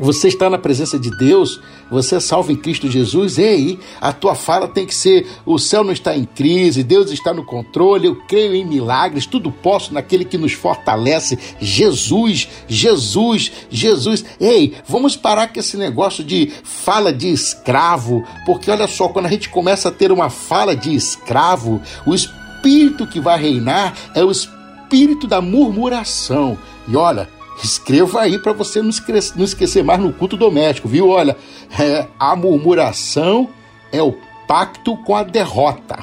Você 0.00 0.28
está 0.28 0.48
na 0.48 0.56
presença 0.56 0.98
de 0.98 1.10
Deus, 1.10 1.60
você 1.90 2.16
é 2.16 2.20
salvo 2.20 2.50
em 2.50 2.56
Cristo 2.56 2.90
Jesus, 2.90 3.38
ei, 3.38 3.78
a 4.00 4.14
tua 4.14 4.34
fala 4.34 4.66
tem 4.66 4.86
que 4.86 4.94
ser: 4.94 5.28
o 5.44 5.58
céu 5.58 5.84
não 5.84 5.92
está 5.92 6.16
em 6.16 6.24
crise, 6.24 6.82
Deus 6.82 7.10
está 7.10 7.34
no 7.34 7.44
controle, 7.44 8.06
eu 8.06 8.16
creio 8.26 8.54
em 8.54 8.64
milagres, 8.64 9.26
tudo 9.26 9.52
posso 9.52 9.92
naquele 9.92 10.24
que 10.24 10.38
nos 10.38 10.52
fortalece. 10.52 11.38
Jesus, 11.60 12.48
Jesus, 12.66 13.52
Jesus. 13.70 14.24
Ei, 14.40 14.74
vamos 14.88 15.16
parar 15.16 15.52
com 15.52 15.60
esse 15.60 15.76
negócio 15.76 16.24
de 16.24 16.50
fala 16.64 17.12
de 17.12 17.28
escravo, 17.28 18.24
porque 18.46 18.70
olha 18.70 18.88
só, 18.88 19.08
quando 19.08 19.26
a 19.26 19.30
gente 19.30 19.50
começa 19.50 19.90
a 19.90 19.92
ter 19.92 20.10
uma 20.10 20.30
fala 20.30 20.74
de 20.74 20.94
escravo, 20.94 21.80
o 22.06 22.14
espírito 22.14 23.06
que 23.06 23.20
vai 23.20 23.38
reinar 23.38 23.94
é 24.14 24.24
o 24.24 24.30
espírito 24.30 25.26
da 25.26 25.42
murmuração. 25.42 26.56
E 26.88 26.96
olha, 26.96 27.28
Escreva 27.62 28.22
aí 28.22 28.38
para 28.38 28.52
você 28.52 28.80
não 28.80 28.90
esquecer, 28.90 29.36
não 29.36 29.44
esquecer 29.44 29.84
mais 29.84 30.00
no 30.00 30.12
culto 30.12 30.36
doméstico, 30.36 30.88
viu? 30.88 31.08
Olha, 31.08 31.36
é, 31.78 32.06
a 32.18 32.34
murmuração 32.34 33.50
é 33.92 34.02
o 34.02 34.14
pacto 34.46 34.96
com 34.98 35.14
a 35.14 35.22
derrota. 35.22 35.98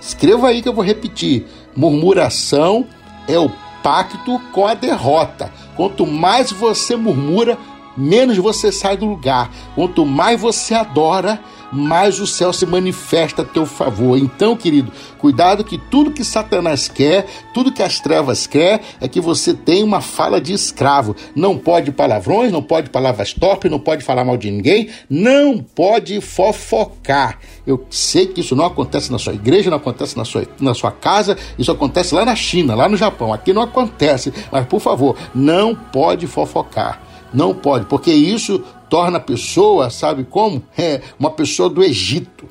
Escreva 0.00 0.48
aí 0.48 0.62
que 0.62 0.68
eu 0.68 0.74
vou 0.74 0.84
repetir. 0.84 1.46
Murmuração 1.74 2.86
é 3.26 3.38
o 3.38 3.50
pacto 3.82 4.38
com 4.52 4.66
a 4.66 4.74
derrota. 4.74 5.52
Quanto 5.76 6.06
mais 6.06 6.52
você 6.52 6.94
murmura, 6.94 7.58
menos 7.96 8.36
você 8.36 8.70
sai 8.70 8.96
do 8.96 9.06
lugar. 9.06 9.50
Quanto 9.74 10.04
mais 10.04 10.40
você 10.40 10.74
adora, 10.74 11.40
mais 11.72 12.20
o 12.20 12.26
céu 12.26 12.52
se 12.52 12.64
manifesta 12.66 13.42
a 13.42 13.44
teu 13.44 13.66
favor. 13.66 14.18
Então, 14.18 14.56
querido, 14.56 14.92
cuidado 15.18 15.64
que 15.64 15.78
tudo 15.78 16.10
que 16.10 16.24
Satanás 16.24 16.88
quer, 16.88 17.26
tudo 17.52 17.72
que 17.72 17.82
as 17.82 18.00
trevas 18.00 18.46
quer, 18.46 18.80
é 19.00 19.08
que 19.08 19.20
você 19.20 19.54
tenha 19.54 19.84
uma 19.84 20.00
fala 20.00 20.40
de 20.40 20.52
escravo. 20.52 21.14
Não 21.34 21.56
pode 21.56 21.92
palavrões, 21.92 22.52
não 22.52 22.62
pode 22.62 22.90
palavras 22.90 23.32
torpes, 23.32 23.70
não 23.70 23.78
pode 23.78 24.04
falar 24.04 24.24
mal 24.24 24.36
de 24.36 24.50
ninguém, 24.50 24.88
não 25.08 25.58
pode 25.58 26.20
fofocar. 26.20 27.38
Eu 27.66 27.84
sei 27.90 28.26
que 28.26 28.40
isso 28.40 28.54
não 28.54 28.66
acontece 28.66 29.10
na 29.10 29.18
sua 29.18 29.34
igreja, 29.34 29.70
não 29.70 29.78
acontece 29.78 30.16
na 30.16 30.24
sua, 30.24 30.46
na 30.60 30.74
sua 30.74 30.92
casa, 30.92 31.36
isso 31.58 31.72
acontece 31.72 32.14
lá 32.14 32.24
na 32.24 32.36
China, 32.36 32.74
lá 32.74 32.88
no 32.88 32.96
Japão. 32.96 33.32
Aqui 33.32 33.52
não 33.52 33.62
acontece. 33.62 34.32
Mas, 34.50 34.66
por 34.66 34.80
favor, 34.80 35.16
não 35.34 35.74
pode 35.74 36.26
fofocar. 36.26 37.02
Não 37.34 37.54
pode, 37.54 37.86
porque 37.86 38.12
isso 38.12 38.62
torna 38.88 39.18
a 39.18 39.20
pessoa, 39.20 39.90
sabe 39.90 40.24
como? 40.24 40.62
É 40.76 41.02
uma 41.18 41.30
pessoa 41.30 41.68
do 41.68 41.82
Egito. 41.82 42.46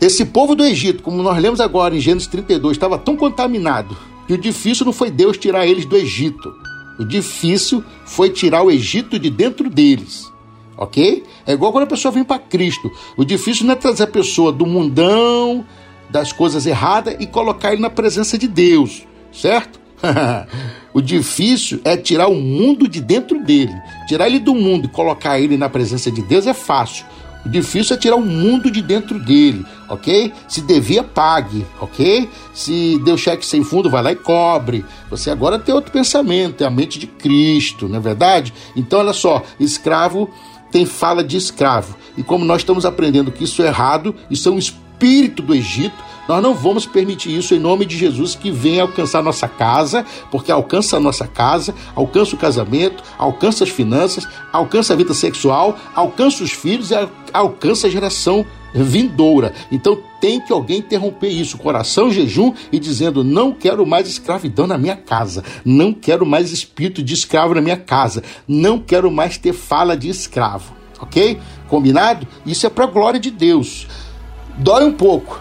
Esse 0.00 0.24
povo 0.24 0.54
do 0.54 0.64
Egito, 0.64 1.02
como 1.02 1.22
nós 1.22 1.40
lemos 1.42 1.60
agora 1.60 1.96
em 1.96 2.00
Gênesis 2.00 2.28
32, 2.28 2.76
estava 2.76 2.96
tão 2.98 3.16
contaminado 3.16 3.96
que 4.26 4.34
o 4.34 4.38
difícil 4.38 4.86
não 4.86 4.92
foi 4.92 5.10
Deus 5.10 5.36
tirar 5.36 5.66
eles 5.66 5.84
do 5.84 5.96
Egito. 5.96 6.52
O 6.98 7.04
difícil 7.04 7.82
foi 8.04 8.30
tirar 8.30 8.62
o 8.62 8.70
Egito 8.70 9.18
de 9.18 9.30
dentro 9.30 9.68
deles. 9.68 10.30
Ok? 10.76 11.24
É 11.44 11.52
igual 11.52 11.72
quando 11.72 11.84
a 11.84 11.88
pessoa 11.88 12.12
vem 12.12 12.22
para 12.22 12.38
Cristo. 12.38 12.88
O 13.16 13.24
difícil 13.24 13.66
não 13.66 13.72
é 13.72 13.76
trazer 13.76 14.04
a 14.04 14.08
pessoa 14.08 14.52
do 14.52 14.64
mundão, 14.64 15.66
das 16.08 16.32
coisas 16.32 16.66
erradas 16.66 17.16
e 17.18 17.26
colocar 17.26 17.72
ele 17.72 17.82
na 17.82 17.90
presença 17.90 18.38
de 18.38 18.46
Deus, 18.46 19.06
certo? 19.32 19.80
o 20.92 21.00
difícil 21.00 21.80
é 21.84 21.96
tirar 21.96 22.28
o 22.28 22.34
mundo 22.34 22.88
de 22.88 23.00
dentro 23.00 23.42
dele. 23.42 23.74
Tirar 24.06 24.26
ele 24.26 24.38
do 24.38 24.54
mundo 24.54 24.86
e 24.86 24.88
colocar 24.88 25.38
ele 25.40 25.56
na 25.56 25.68
presença 25.68 26.10
de 26.10 26.22
Deus 26.22 26.46
é 26.46 26.54
fácil. 26.54 27.04
O 27.44 27.48
difícil 27.48 27.96
é 27.96 27.98
tirar 27.98 28.16
o 28.16 28.24
mundo 28.24 28.70
de 28.70 28.82
dentro 28.82 29.18
dele, 29.18 29.64
ok? 29.88 30.32
Se 30.48 30.60
devia, 30.60 31.02
pague, 31.02 31.64
ok? 31.80 32.28
Se 32.52 33.00
deu 33.04 33.16
cheque 33.16 33.46
sem 33.46 33.62
fundo, 33.62 33.88
vai 33.88 34.02
lá 34.02 34.12
e 34.12 34.16
cobre. 34.16 34.84
Você 35.08 35.30
agora 35.30 35.58
tem 35.58 35.74
outro 35.74 35.92
pensamento, 35.92 36.62
é 36.62 36.66
a 36.66 36.70
mente 36.70 36.98
de 36.98 37.06
Cristo, 37.06 37.88
não 37.88 37.96
é 37.96 38.00
verdade? 38.00 38.52
Então, 38.76 38.98
olha 38.98 39.12
só, 39.12 39.42
escravo 39.58 40.28
tem 40.70 40.84
fala 40.84 41.24
de 41.24 41.36
escravo. 41.36 41.96
E 42.16 42.22
como 42.22 42.44
nós 42.44 42.60
estamos 42.60 42.84
aprendendo 42.84 43.32
que 43.32 43.44
isso 43.44 43.62
é 43.62 43.66
errado, 43.66 44.14
isso 44.30 44.48
é 44.48 44.52
um 44.52 44.58
espírito 44.58 45.42
do 45.42 45.54
Egito, 45.54 46.04
nós 46.28 46.42
não 46.42 46.54
vamos 46.54 46.86
permitir 46.86 47.34
isso 47.36 47.54
em 47.54 47.58
nome 47.58 47.86
de 47.86 47.96
Jesus 47.96 48.34
que 48.34 48.50
venha 48.50 48.82
alcançar 48.82 49.22
nossa 49.22 49.48
casa, 49.48 50.04
porque 50.30 50.52
alcança 50.52 50.98
a 50.98 51.00
nossa 51.00 51.26
casa, 51.26 51.74
alcança 51.94 52.36
o 52.36 52.38
casamento, 52.38 53.02
alcança 53.16 53.64
as 53.64 53.70
finanças, 53.70 54.28
alcança 54.52 54.92
a 54.92 54.96
vida 54.96 55.14
sexual, 55.14 55.76
alcança 55.94 56.44
os 56.44 56.52
filhos 56.52 56.90
e 56.90 56.94
alcança 57.32 57.86
a 57.86 57.90
geração 57.90 58.44
vindoura. 58.74 59.54
Então 59.72 59.98
tem 60.20 60.40
que 60.40 60.52
alguém 60.52 60.78
interromper 60.78 61.28
isso, 61.28 61.58
coração 61.58 62.10
jejum 62.10 62.52
e 62.70 62.78
dizendo: 62.78 63.24
não 63.24 63.52
quero 63.52 63.86
mais 63.86 64.08
escravidão 64.08 64.66
na 64.66 64.76
minha 64.76 64.96
casa, 64.96 65.42
não 65.64 65.92
quero 65.92 66.26
mais 66.26 66.52
espírito 66.52 67.02
de 67.02 67.14
escravo 67.14 67.54
na 67.54 67.60
minha 67.60 67.76
casa, 67.76 68.22
não 68.46 68.78
quero 68.78 69.10
mais 69.10 69.38
ter 69.38 69.52
fala 69.52 69.96
de 69.96 70.08
escravo, 70.08 70.74
ok? 71.00 71.38
Combinado? 71.68 72.26
Isso 72.44 72.66
é 72.66 72.70
para 72.70 72.84
a 72.84 72.88
glória 72.88 73.20
de 73.20 73.30
Deus. 73.30 73.86
Dói 74.58 74.84
um 74.84 74.92
pouco, 74.92 75.40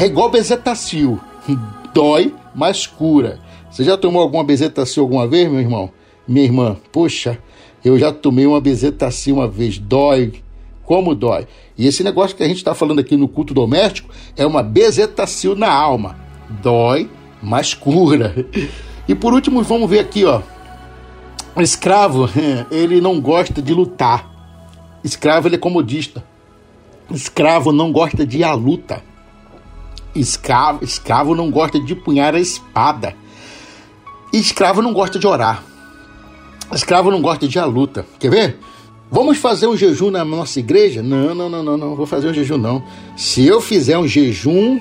é 0.00 0.06
igual 0.06 0.30
bezetacil. 0.30 1.20
Dói, 1.92 2.34
mas 2.54 2.86
cura. 2.86 3.38
Você 3.70 3.84
já 3.84 3.96
tomou 3.96 4.22
alguma 4.22 4.42
bezetacil 4.42 5.02
alguma 5.02 5.26
vez, 5.26 5.50
meu 5.50 5.60
irmão? 5.60 5.90
Minha 6.26 6.44
irmã? 6.44 6.76
Poxa, 6.90 7.38
eu 7.84 7.98
já 7.98 8.12
tomei 8.12 8.46
uma 8.46 8.60
bezetacil 8.60 9.36
uma 9.36 9.46
vez. 9.46 9.78
Dói. 9.78 10.32
Como 10.84 11.14
dói? 11.14 11.46
E 11.78 11.86
esse 11.86 12.02
negócio 12.02 12.36
que 12.36 12.42
a 12.42 12.48
gente 12.48 12.56
está 12.56 12.74
falando 12.74 12.98
aqui 12.98 13.16
no 13.16 13.28
culto 13.28 13.54
doméstico 13.54 14.12
é 14.36 14.44
uma 14.44 14.62
bezetacil 14.62 15.54
na 15.54 15.70
alma. 15.70 16.18
Dói, 16.62 17.08
mas 17.42 17.74
cura. 17.74 18.34
E 19.08 19.14
por 19.14 19.32
último, 19.32 19.60
vamos 19.64 19.90
ver 19.90 19.98
aqui, 19.98 20.24
ó. 20.24 20.40
O 21.56 21.60
escravo, 21.60 22.28
ele 22.70 23.00
não 23.00 23.20
gosta 23.20 23.60
de 23.60 23.74
lutar. 23.74 24.30
Escravo, 25.02 25.48
ele 25.48 25.56
é 25.56 25.58
comodista. 25.58 26.22
Escravo 27.10 27.72
não 27.72 27.90
gosta 27.90 28.24
de 28.24 28.38
ir 28.38 28.44
à 28.44 28.52
luta. 28.52 29.02
Escravo, 30.14 30.84
escravo 30.84 31.34
não 31.34 31.50
gosta 31.50 31.78
de 31.78 31.94
punhar 31.94 32.34
a 32.34 32.40
espada. 32.40 33.14
escravo 34.32 34.82
não 34.82 34.92
gosta 34.92 35.18
de 35.18 35.26
orar. 35.26 35.62
Escravo 36.72 37.10
não 37.10 37.20
gosta 37.20 37.48
de 37.48 37.58
à 37.58 37.64
luta. 37.64 38.06
Quer 38.18 38.30
ver? 38.30 38.58
Vamos 39.10 39.38
fazer 39.38 39.66
um 39.66 39.76
jejum 39.76 40.10
na 40.10 40.24
nossa 40.24 40.60
igreja? 40.60 41.02
Não, 41.02 41.34
não, 41.34 41.48
não, 41.48 41.62
não, 41.62 41.76
não. 41.76 41.96
Vou 41.96 42.06
fazer 42.06 42.28
um 42.28 42.34
jejum, 42.34 42.56
não. 42.56 42.82
Se 43.16 43.44
eu 43.44 43.60
fizer 43.60 43.98
um 43.98 44.06
jejum, 44.06 44.78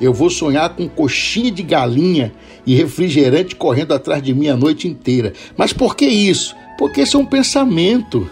eu 0.00 0.12
vou 0.12 0.30
sonhar 0.30 0.70
com 0.70 0.88
coxinha 0.88 1.50
de 1.50 1.62
galinha 1.62 2.32
e 2.66 2.74
refrigerante 2.74 3.54
correndo 3.54 3.92
atrás 3.92 4.22
de 4.22 4.32
mim 4.32 4.48
a 4.48 4.56
noite 4.56 4.88
inteira. 4.88 5.34
Mas 5.56 5.72
por 5.72 5.96
que 5.96 6.06
isso? 6.06 6.56
Porque 6.78 7.02
isso 7.02 7.18
é 7.18 7.20
um 7.20 7.26
pensamento. 7.26 8.28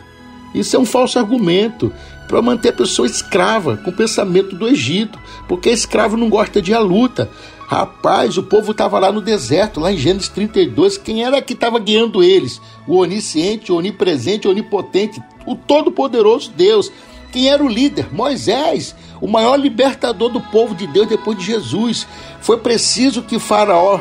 Isso 0.54 0.74
é 0.74 0.78
um 0.78 0.86
falso 0.86 1.18
argumento 1.18 1.92
para 2.28 2.42
manter 2.42 2.70
a 2.70 2.72
pessoa 2.72 3.06
escrava, 3.06 3.76
com 3.76 3.90
o 3.90 3.96
pensamento 3.96 4.56
do 4.56 4.68
Egito, 4.68 5.18
porque 5.48 5.70
escravo 5.70 6.16
não 6.16 6.28
gosta 6.28 6.60
de 6.60 6.74
a 6.74 6.78
luta. 6.78 7.30
Rapaz, 7.66 8.38
o 8.38 8.44
povo 8.44 8.70
estava 8.70 8.98
lá 8.98 9.10
no 9.10 9.20
deserto, 9.20 9.80
lá 9.80 9.92
em 9.92 9.96
Gênesis 9.96 10.28
32. 10.28 10.98
Quem 10.98 11.24
era 11.24 11.42
que 11.42 11.52
estava 11.52 11.78
guiando 11.80 12.22
eles? 12.22 12.60
O 12.86 12.98
onisciente, 12.98 13.72
o 13.72 13.76
onipresente, 13.76 14.46
o 14.46 14.50
onipotente, 14.50 15.20
o 15.44 15.56
todo-poderoso 15.56 16.52
Deus. 16.56 16.92
Quem 17.32 17.48
era 17.48 17.62
o 17.62 17.68
líder? 17.68 18.12
Moisés, 18.12 18.94
o 19.20 19.26
maior 19.26 19.56
libertador 19.56 20.30
do 20.30 20.40
povo 20.40 20.74
de 20.74 20.86
Deus 20.86 21.08
depois 21.08 21.36
de 21.36 21.44
Jesus. 21.44 22.06
Foi 22.40 22.58
preciso 22.58 23.22
que 23.22 23.38
Faraó 23.38 24.00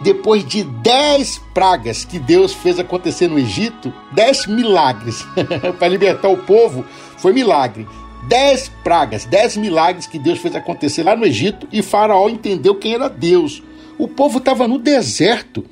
depois 0.00 0.44
de 0.44 0.62
dez 0.62 1.40
pragas 1.54 2.04
que 2.04 2.18
Deus 2.18 2.52
fez 2.52 2.78
acontecer 2.78 3.28
no 3.28 3.38
Egito, 3.38 3.92
dez 4.12 4.46
milagres 4.46 5.26
para 5.78 5.88
libertar 5.88 6.28
o 6.28 6.38
povo, 6.38 6.84
foi 7.18 7.32
milagre. 7.32 7.86
Dez 8.28 8.70
pragas, 8.82 9.24
dez 9.24 9.56
milagres 9.56 10.06
que 10.06 10.18
Deus 10.18 10.38
fez 10.38 10.54
acontecer 10.56 11.02
lá 11.04 11.14
no 11.14 11.24
Egito 11.24 11.68
e 11.72 11.82
Faraó 11.82 12.28
entendeu 12.28 12.74
quem 12.74 12.94
era 12.94 13.08
Deus. 13.08 13.62
O 13.98 14.08
povo 14.08 14.38
estava 14.38 14.66
no 14.66 14.78
deserto. 14.78 15.64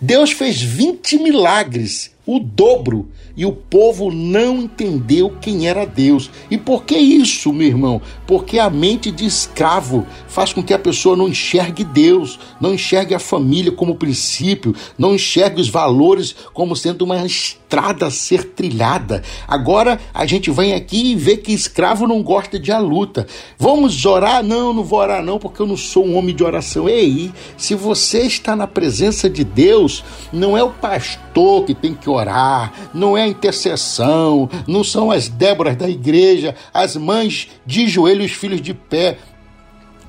Deus 0.00 0.32
fez 0.32 0.60
20 0.60 1.18
milagres 1.18 2.14
o 2.24 2.38
dobro 2.38 3.08
e 3.36 3.44
o 3.44 3.52
povo 3.52 4.10
não 4.12 4.58
entendeu 4.58 5.36
quem 5.40 5.66
era 5.66 5.84
Deus. 5.84 6.30
E 6.50 6.58
por 6.58 6.84
que 6.84 6.96
isso, 6.96 7.52
meu 7.52 7.66
irmão? 7.66 8.00
Porque 8.26 8.58
a 8.58 8.70
mente 8.70 9.10
de 9.10 9.24
escravo 9.24 10.06
faz 10.28 10.52
com 10.52 10.62
que 10.62 10.74
a 10.74 10.78
pessoa 10.78 11.16
não 11.16 11.28
enxergue 11.28 11.82
Deus, 11.82 12.38
não 12.60 12.74
enxergue 12.74 13.14
a 13.14 13.18
família 13.18 13.72
como 13.72 13.96
princípio, 13.96 14.74
não 14.98 15.14
enxergue 15.14 15.60
os 15.60 15.68
valores 15.68 16.34
como 16.52 16.76
sendo 16.76 17.02
uma 17.02 17.24
estrada 17.24 18.06
a 18.06 18.10
ser 18.10 18.50
trilhada. 18.50 19.22
Agora 19.48 19.98
a 20.12 20.26
gente 20.26 20.50
vem 20.50 20.74
aqui 20.74 21.12
e 21.12 21.16
vê 21.16 21.36
que 21.36 21.52
escravo 21.52 22.06
não 22.06 22.22
gosta 22.22 22.58
de 22.58 22.70
a 22.70 22.78
luta. 22.78 23.26
Vamos 23.58 24.04
orar? 24.04 24.42
Não, 24.42 24.72
não 24.72 24.84
vou 24.84 25.00
orar 25.00 25.24
não, 25.24 25.38
porque 25.38 25.62
eu 25.62 25.66
não 25.66 25.76
sou 25.76 26.06
um 26.06 26.16
homem 26.16 26.34
de 26.34 26.44
oração. 26.44 26.88
Ei, 26.88 27.32
se 27.56 27.74
você 27.74 28.22
está 28.22 28.54
na 28.54 28.66
presença 28.66 29.28
de 29.28 29.42
Deus, 29.42 30.04
não 30.32 30.56
é 30.56 30.62
o 30.62 30.70
pastor 30.70 31.64
que 31.64 31.74
tem 31.74 31.94
que 31.94 32.11
orar, 32.12 32.72
não 32.94 33.16
é 33.16 33.22
a 33.22 33.28
intercessão, 33.28 34.48
não 34.66 34.84
são 34.84 35.10
as 35.10 35.28
Déboras 35.28 35.76
da 35.76 35.88
igreja, 35.88 36.54
as 36.72 36.96
mães 36.96 37.48
de 37.66 37.88
joelhos, 37.88 38.26
os 38.26 38.32
filhos 38.32 38.60
de 38.60 38.74
pé. 38.74 39.18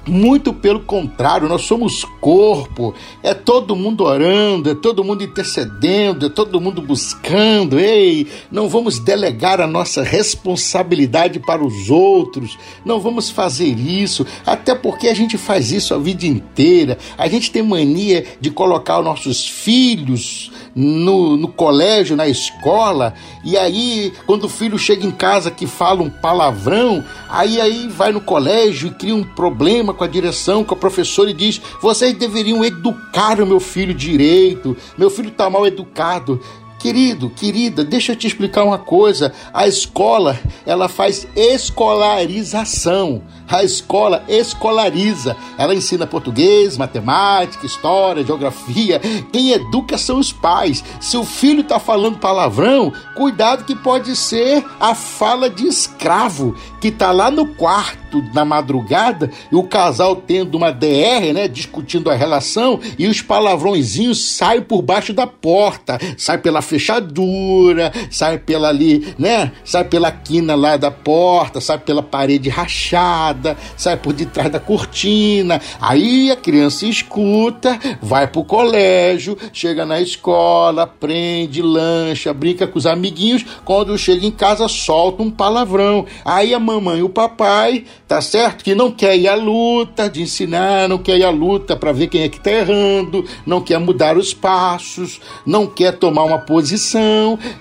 Muito 0.05 0.51
pelo 0.51 0.81
contrário, 0.81 1.47
nós 1.47 1.61
somos 1.61 2.03
corpo, 2.19 2.93
é 3.23 3.33
todo 3.33 3.73
mundo 3.73 4.03
orando, 4.03 4.69
é 4.69 4.75
todo 4.75 5.01
mundo 5.01 5.23
intercedendo, 5.23 6.25
é 6.25 6.29
todo 6.29 6.59
mundo 6.59 6.81
buscando. 6.81 7.79
Ei, 7.79 8.27
não 8.51 8.67
vamos 8.67 8.99
delegar 8.99 9.61
a 9.61 9.67
nossa 9.67 10.03
responsabilidade 10.03 11.39
para 11.39 11.63
os 11.63 11.89
outros, 11.89 12.57
não 12.83 12.99
vamos 12.99 13.29
fazer 13.29 13.79
isso, 13.79 14.25
até 14.45 14.75
porque 14.75 15.07
a 15.07 15.13
gente 15.13 15.37
faz 15.37 15.71
isso 15.71 15.93
a 15.93 15.97
vida 15.97 16.25
inteira. 16.25 16.97
A 17.17 17.29
gente 17.29 17.49
tem 17.49 17.63
mania 17.63 18.25
de 18.41 18.51
colocar 18.51 18.99
os 18.99 19.05
nossos 19.05 19.47
filhos 19.47 20.51
no, 20.75 21.37
no 21.37 21.47
colégio, 21.47 22.15
na 22.15 22.27
escola, 22.27 23.13
e 23.43 23.57
aí, 23.57 24.13
quando 24.25 24.45
o 24.45 24.49
filho 24.49 24.77
chega 24.77 25.05
em 25.05 25.11
casa 25.11 25.51
que 25.51 25.67
fala 25.67 26.01
um 26.01 26.09
palavrão, 26.09 27.03
aí 27.29 27.61
aí 27.61 27.87
vai 27.87 28.11
no 28.11 28.21
colégio 28.21 28.87
e 28.87 28.91
cria 28.91 29.15
um 29.15 29.23
problema 29.23 29.93
com 29.93 30.03
a 30.03 30.07
direção, 30.07 30.63
com 30.63 30.73
a 30.73 30.77
professora 30.77 31.29
e 31.29 31.33
diz: 31.33 31.61
vocês 31.81 32.13
deveriam 32.13 32.63
educar 32.63 33.39
o 33.41 33.45
meu 33.45 33.59
filho 33.59 33.93
direito, 33.93 34.75
meu 34.97 35.09
filho 35.09 35.29
está 35.29 35.49
mal 35.49 35.67
educado. 35.67 36.39
Querido, 36.83 37.29
querida, 37.29 37.81
deixa 37.81 38.11
eu 38.11 38.15
te 38.17 38.27
explicar 38.27 38.65
uma 38.65 38.77
coisa. 38.77 39.31
A 39.53 39.65
escola, 39.65 40.37
ela 40.65 40.89
faz 40.89 41.25
escolarização. 41.33 43.23
A 43.47 43.63
escola 43.63 44.21
escolariza. 44.27 45.37
Ela 45.57 45.73
ensina 45.73 46.05
português, 46.05 46.75
matemática, 46.75 47.65
história, 47.65 48.25
geografia. 48.25 48.99
Quem 49.31 49.51
educa 49.51 49.97
são 49.97 50.19
os 50.19 50.33
pais. 50.33 50.83
Se 50.99 51.15
o 51.15 51.23
filho 51.23 51.61
está 51.61 51.79
falando 51.79 52.17
palavrão, 52.17 52.91
cuidado 53.15 53.63
que 53.63 53.77
pode 53.77 54.13
ser 54.17 54.65
a 54.77 54.93
fala 54.93 55.49
de 55.49 55.65
escravo 55.65 56.53
que 56.81 56.89
está 56.89 57.13
lá 57.13 57.31
no 57.31 57.45
quarto 57.55 58.21
na 58.33 58.43
madrugada 58.43 59.31
e 59.49 59.55
o 59.55 59.63
casal 59.63 60.17
tendo 60.17 60.55
uma 60.55 60.69
DR, 60.69 61.33
né, 61.33 61.47
discutindo 61.47 62.11
a 62.11 62.15
relação 62.15 62.79
e 62.99 63.07
os 63.07 63.21
palavrõezinhos 63.21 64.35
saem 64.35 64.61
por 64.61 64.81
baixo 64.81 65.13
da 65.13 65.25
porta, 65.25 65.97
sai 66.17 66.37
pela 66.37 66.61
fechadura, 66.73 67.91
sai 68.09 68.37
pela 68.37 68.69
ali, 68.69 69.13
né, 69.17 69.51
sai 69.63 69.83
pela 69.83 70.11
quina 70.11 70.55
lá 70.55 70.75
da 70.75 70.89
porta, 70.89 71.61
sai 71.61 71.77
pela 71.77 72.01
parede 72.01 72.49
rachada, 72.49 73.55
sai 73.77 73.97
por 73.97 74.13
detrás 74.13 74.51
da 74.51 74.59
cortina. 74.59 75.61
Aí 75.79 76.31
a 76.31 76.35
criança 76.35 76.85
escuta, 76.85 77.79
vai 78.01 78.27
pro 78.27 78.43
colégio, 78.43 79.37
chega 79.51 79.85
na 79.85 80.01
escola, 80.01 80.83
aprende, 80.83 81.61
lancha, 81.61 82.33
brinca 82.33 82.65
com 82.65 82.79
os 82.79 82.85
amiguinhos, 82.85 83.45
quando 83.63 83.97
chega 83.97 84.25
em 84.25 84.31
casa 84.31 84.67
solta 84.67 85.21
um 85.21 85.29
palavrão. 85.29 86.05
Aí 86.25 86.53
a 86.53 86.59
mamãe 86.59 86.99
e 86.99 87.03
o 87.03 87.09
papai, 87.09 87.85
tá 88.07 88.21
certo? 88.21 88.63
Que 88.63 88.73
não 88.73 88.91
quer 88.91 89.15
ir 89.15 89.27
à 89.27 89.35
luta 89.35 90.09
de 90.09 90.21
ensinar, 90.21 90.89
não 90.89 90.97
quer 90.97 91.17
ir 91.17 91.23
à 91.23 91.29
luta 91.29 91.75
para 91.75 91.91
ver 91.91 92.07
quem 92.07 92.21
é 92.21 92.29
que 92.29 92.39
tá 92.39 92.51
errando, 92.51 93.25
não 93.45 93.61
quer 93.61 93.79
mudar 93.79 94.17
os 94.17 94.33
passos, 94.33 95.19
não 95.45 95.67
quer 95.67 95.93
tomar 95.93 96.23
uma 96.23 96.39
posição, 96.39 96.62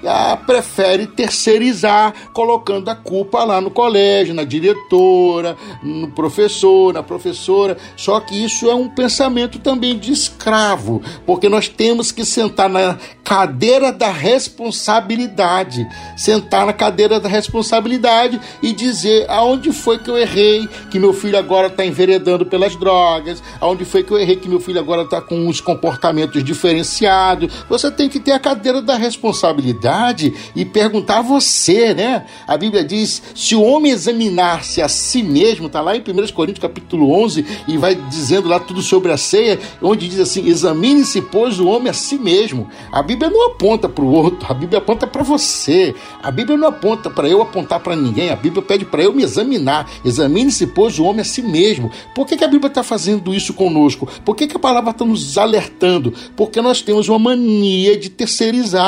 ah, 0.04 0.36
prefere 0.46 1.06
terceirizar, 1.06 2.12
colocando 2.32 2.88
a 2.88 2.94
culpa 2.94 3.44
lá 3.44 3.60
no 3.60 3.70
colégio, 3.70 4.34
na 4.34 4.44
diretora, 4.44 5.56
no 5.82 6.08
professor, 6.08 6.92
na 6.92 7.02
professora. 7.02 7.76
Só 7.96 8.20
que 8.20 8.44
isso 8.44 8.70
é 8.70 8.74
um 8.74 8.88
pensamento 8.88 9.58
também 9.58 9.98
de 9.98 10.12
escravo, 10.12 11.02
porque 11.26 11.48
nós 11.48 11.68
temos 11.68 12.12
que 12.12 12.24
sentar 12.24 12.68
na 12.68 12.98
cadeira 13.24 13.92
da 13.92 14.10
responsabilidade, 14.10 15.86
sentar 16.16 16.66
na 16.66 16.72
cadeira 16.72 17.18
da 17.18 17.28
responsabilidade 17.28 18.40
e 18.62 18.72
dizer 18.72 19.26
aonde 19.28 19.72
foi 19.72 19.98
que 19.98 20.10
eu 20.10 20.18
errei, 20.18 20.68
que 20.90 20.98
meu 20.98 21.12
filho 21.12 21.38
agora 21.38 21.68
está 21.68 21.84
enveredando 21.84 22.44
pelas 22.44 22.76
drogas, 22.76 23.42
aonde 23.60 23.84
foi 23.84 24.02
que 24.02 24.10
eu 24.12 24.18
errei 24.18 24.36
que 24.36 24.48
meu 24.48 24.60
filho 24.60 24.80
agora 24.80 25.02
está 25.02 25.20
com 25.20 25.46
uns 25.46 25.60
comportamentos 25.60 26.42
diferenciados. 26.44 27.52
Você 27.68 27.90
tem 27.90 28.08
que 28.08 28.20
ter 28.20 28.32
a 28.32 28.38
cadeira 28.38 28.82
da 28.82 28.91
responsabilidade 28.96 30.32
e 30.54 30.64
perguntar 30.64 31.18
a 31.18 31.22
você, 31.22 31.94
né? 31.94 32.26
A 32.46 32.56
Bíblia 32.56 32.84
diz: 32.84 33.22
se 33.34 33.54
o 33.54 33.62
homem 33.62 33.92
examinar-se 33.92 34.80
a 34.80 34.88
si 34.88 35.22
mesmo, 35.22 35.68
tá 35.68 35.80
lá 35.80 35.96
em 35.96 36.00
1 36.00 36.32
Coríntios 36.32 36.62
capítulo 36.62 37.12
11 37.12 37.44
e 37.68 37.76
vai 37.76 37.94
dizendo 37.94 38.48
lá 38.48 38.58
tudo 38.60 38.82
sobre 38.82 39.12
a 39.12 39.16
ceia, 39.16 39.58
onde 39.80 40.08
diz 40.08 40.20
assim: 40.20 40.46
examine-se, 40.46 41.22
pois, 41.22 41.58
o 41.58 41.66
homem 41.66 41.90
a 41.90 41.94
si 41.94 42.18
mesmo. 42.18 42.68
A 42.90 43.02
Bíblia 43.02 43.30
não 43.30 43.46
aponta 43.46 43.88
para 43.88 44.04
o 44.04 44.12
outro, 44.12 44.46
a 44.50 44.54
Bíblia 44.54 44.78
aponta 44.78 45.06
para 45.06 45.22
você. 45.22 45.94
A 46.22 46.30
Bíblia 46.30 46.56
não 46.56 46.68
aponta 46.68 47.10
para 47.10 47.28
eu 47.28 47.42
apontar 47.42 47.80
para 47.80 47.96
ninguém, 47.96 48.30
a 48.30 48.36
Bíblia 48.36 48.62
pede 48.62 48.84
para 48.84 49.02
eu 49.02 49.12
me 49.12 49.22
examinar. 49.22 49.90
Examine-se, 50.04 50.66
pois, 50.68 50.98
o 50.98 51.04
homem 51.04 51.20
a 51.20 51.24
si 51.24 51.42
mesmo. 51.42 51.90
Por 52.14 52.26
que, 52.26 52.36
que 52.36 52.44
a 52.44 52.48
Bíblia 52.48 52.68
está 52.68 52.82
fazendo 52.82 53.34
isso 53.34 53.54
conosco? 53.54 54.08
Por 54.24 54.36
que, 54.36 54.46
que 54.46 54.56
a 54.56 54.60
palavra 54.60 54.90
está 54.90 55.04
nos 55.04 55.38
alertando? 55.38 56.12
Porque 56.36 56.60
nós 56.60 56.82
temos 56.82 57.08
uma 57.08 57.18
mania 57.18 57.98
de 57.98 58.08
terceirizar. 58.10 58.81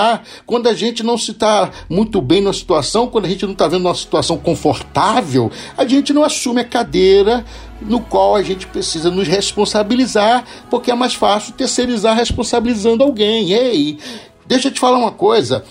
Quando 0.46 0.68
a 0.68 0.74
gente 0.74 1.02
não 1.02 1.16
se 1.16 1.30
está 1.32 1.70
muito 1.88 2.20
bem 2.20 2.40
numa 2.40 2.52
situação, 2.52 3.06
quando 3.06 3.26
a 3.26 3.28
gente 3.28 3.44
não 3.44 3.52
está 3.52 3.68
vendo 3.68 3.86
uma 3.86 3.94
situação 3.94 4.36
confortável, 4.36 5.50
a 5.76 5.86
gente 5.86 6.12
não 6.12 6.24
assume 6.24 6.60
a 6.60 6.64
cadeira 6.64 7.44
no 7.80 8.00
qual 8.00 8.36
a 8.36 8.42
gente 8.42 8.66
precisa 8.66 9.10
nos 9.10 9.28
responsabilizar, 9.28 10.44
porque 10.70 10.90
é 10.90 10.94
mais 10.94 11.14
fácil 11.14 11.52
terceirizar 11.54 12.16
responsabilizando 12.16 13.02
alguém. 13.02 13.52
Ei, 13.52 13.98
deixa 14.46 14.68
eu 14.68 14.72
te 14.72 14.80
falar 14.80 14.98
uma 14.98 15.12
coisa. 15.12 15.64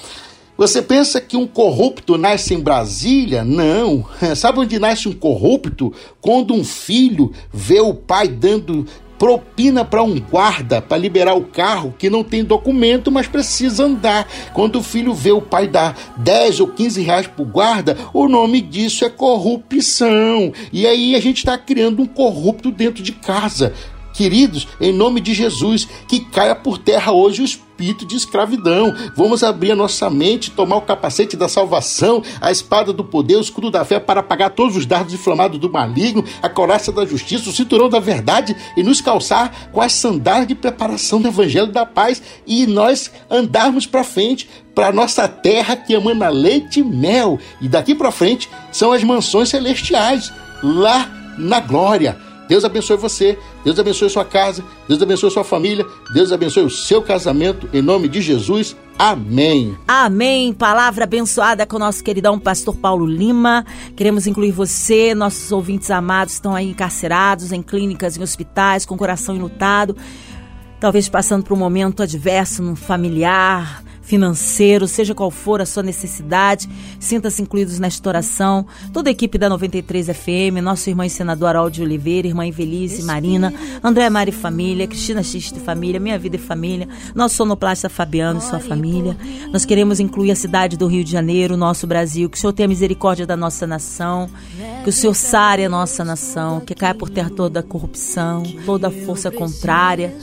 Você 0.56 0.84
pensa 0.84 1.20
que 1.20 1.36
um 1.36 1.48
corrupto 1.48 2.16
nasce 2.16 2.54
em 2.54 2.60
Brasília? 2.60 3.44
Não. 3.44 4.06
Sabe 4.36 4.60
onde 4.60 4.78
nasce 4.78 5.10
um 5.10 5.14
corrupto? 5.14 5.92
Quando 6.22 6.54
um 6.54 6.64
filho 6.64 7.32
vê 7.52 7.80
o 7.80 7.94
pai 7.94 8.28
dando 8.28 8.86
propina 9.24 9.86
para 9.86 10.04
um 10.04 10.20
guarda 10.20 10.82
para 10.82 10.98
liberar 10.98 11.34
o 11.34 11.46
carro 11.46 11.96
que 11.98 12.10
não 12.10 12.26
tem 12.26 12.44
documento, 12.44 13.10
mas 13.10 13.26
precisa 13.26 13.86
andar. 13.86 14.28
Quando 14.54 14.80
o 14.80 14.84
filho 14.84 15.14
vê 15.14 15.32
o 15.32 15.42
pai 15.42 15.66
dar 15.66 15.98
10 16.18 16.60
ou 16.60 16.68
15 16.68 17.02
reais 17.02 17.28
para 17.28 17.42
o 17.42 17.46
guarda, 17.46 17.98
o 18.14 18.28
nome 18.28 18.60
disso 18.60 19.06
é 19.06 19.10
corrupção. 19.10 20.52
E 20.74 20.86
aí 20.86 21.16
a 21.16 21.22
gente 21.22 21.38
está 21.38 21.58
criando 21.58 22.02
um 22.02 22.06
corrupto 22.06 22.70
dentro 22.70 23.02
de 23.02 23.14
casa. 23.14 23.74
Queridos, 24.14 24.68
em 24.82 24.92
nome 24.92 25.22
de 25.22 25.34
Jesus, 25.34 25.88
que 26.06 26.20
caia 26.20 26.54
por 26.54 26.78
terra 26.78 27.14
hoje 27.14 27.44
o 27.44 27.46
espírito 27.84 28.06
de 28.06 28.15
escravidão. 28.15 28.93
Vamos 29.15 29.43
abrir 29.43 29.72
a 29.72 29.76
nossa 29.76 30.10
mente, 30.10 30.52
tomar 30.52 30.78
o 30.78 30.82
capacete 30.82 31.36
da 31.36 31.48
salvação, 31.48 32.24
a 32.39 32.52
espada 32.52 32.93
do 32.93 33.04
poder, 33.04 33.36
o 33.36 33.41
escudo 33.41 33.69
da 33.69 33.84
fé 33.84 34.00
para 34.00 34.22
apagar 34.22 34.52
todos 34.52 34.76
os 34.76 34.86
dardos 34.86 35.13
inflamados 35.13 35.60
do 35.60 35.69
maligno, 35.69 36.24
a 36.41 36.50
coraça 36.50 36.91
da 36.91 37.06
justiça, 37.06 37.50
o 37.50 37.54
cinturão 37.54 37.89
da 37.89 38.00
verdade 38.00 38.56
e 38.78 38.84
nos 38.84 39.02
calçar 39.02 39.69
com 39.72 39.82
as 39.82 39.93
sandálias 39.93 40.48
de 40.48 40.56
preparação 40.56 41.22
do 41.22 41.28
evangelho 41.28 41.72
da 41.72 41.86
paz 41.86 42.22
e 42.48 42.65
nós 42.65 43.12
andarmos 43.30 43.86
para 43.86 44.04
frente 44.04 44.50
para 44.74 44.91
nossa 44.91 45.28
terra 45.28 45.76
que 45.76 45.93
emana 45.93 46.30
leite 46.30 46.80
e 46.80 46.84
mel. 46.84 47.39
E 47.62 47.67
daqui 47.67 47.93
para 47.93 48.12
frente 48.12 48.50
são 48.72 48.91
as 48.91 49.04
mansões 49.04 49.50
celestiais, 49.50 50.32
lá 50.63 51.10
na 51.38 51.60
glória. 51.60 52.17
Deus 52.54 52.63
abençoe 52.63 52.98
você, 52.98 53.39
Deus 53.66 53.80
abençoe 53.80 54.08
sua 54.12 54.24
casa, 54.24 54.63
Deus 54.88 55.02
abençoe 55.02 55.32
sua 55.32 55.44
família, 55.44 55.84
Deus 56.13 56.32
abençoe 56.32 56.63
o 56.63 56.70
seu 56.70 57.02
casamento, 57.02 57.68
em 57.74 57.82
nome 57.82 58.08
de 58.08 58.22
Jesus. 58.22 58.76
Amém. 58.96 59.76
Amém. 59.88 60.54
Palavra 60.54 61.06
abençoada 61.06 61.66
com 61.66 61.78
o 61.78 61.80
nosso 61.80 62.04
queridão 62.04 62.38
pastor 62.38 62.76
Paulo 62.76 63.08
Lima. 63.08 63.66
Queremos 63.96 64.28
incluir 64.28 64.52
você, 64.52 65.16
nossos 65.16 65.52
ouvintes 65.52 65.89
amados, 65.89 66.36
estão 66.36 66.54
aí 66.54 66.70
encarcerados 66.70 67.52
em 67.52 67.63
clínicas, 67.63 68.18
em 68.18 68.22
hospitais, 68.22 68.86
com 68.86 68.94
o 68.94 69.00
coração 69.00 69.36
enlutado, 69.36 69.98
talvez 70.80 71.10
passando 71.10 71.44
por 71.44 71.56
um 71.56 71.58
momento 71.58 72.04
adverso 72.04 72.62
no 72.62 72.76
familiar 72.76 73.84
financeiro, 74.04 74.88
seja 74.88 75.16
qual 75.16 75.32
for 75.32 75.62
a 75.62 75.66
sua 75.66 75.82
necessidade, 75.82 76.70
sinta-se 77.00 77.42
incluídos 77.42 77.80
nesta 77.80 78.08
oração. 78.08 78.66
Toda 78.92 79.10
a 79.10 79.12
equipe 79.12 79.38
da 79.38 79.50
93 79.50 80.08
FM, 80.08 80.62
nosso 80.62 80.89
irmão 80.89 81.06
e 81.06 81.10
senador 81.10 81.50
Haroldo 81.50 81.82
Oliveira, 81.82 82.28
irmã 82.28 82.46
Invelice, 82.46 83.02
Marina, 83.04 83.54
André 83.84 84.10
Mari 84.10 84.32
Família, 84.32 84.88
Cristina 84.88 85.24
Xiste 85.24 85.60
Família, 85.60 86.00
Minha 86.00 86.20
Vida 86.20 86.36
e 86.36 86.39
Família, 86.39 86.88
nosso 87.16 87.36
sonoplasta 87.36 87.89
Fabiano 87.89 88.39
e 88.39 88.44
sua 88.44 88.60
família. 88.60 89.18
Nós 89.52 89.66
queremos 89.66 90.00
incluir 90.00 90.32
a 90.32 90.36
cidade 90.36 90.78
do 90.78 90.86
Rio 90.86 91.04
de 91.04 91.12
Janeiro, 91.12 91.56
nosso 91.56 91.88
Brasil, 91.88 92.30
que 92.30 92.38
o 92.38 92.39
Senhor 92.39 92.54
tenha 92.54 92.68
misericórdia 92.68 93.26
da 93.26 93.38
nossa 93.38 93.66
nação, 93.66 94.30
que 94.84 94.89
o 94.89 94.94
Senhor 94.94 95.13
sare 95.13 95.63
a 95.63 95.70
nossa 95.70 96.04
nação, 96.04 96.60
que 96.60 96.76
caia 96.76 96.94
por 96.94 97.10
terra 97.10 97.30
toda 97.30 97.62
a 97.62 97.63
corrupção, 97.63 98.44
toda 98.66 98.89
a 98.89 98.92
força 98.92 99.32
contrária 99.32 100.13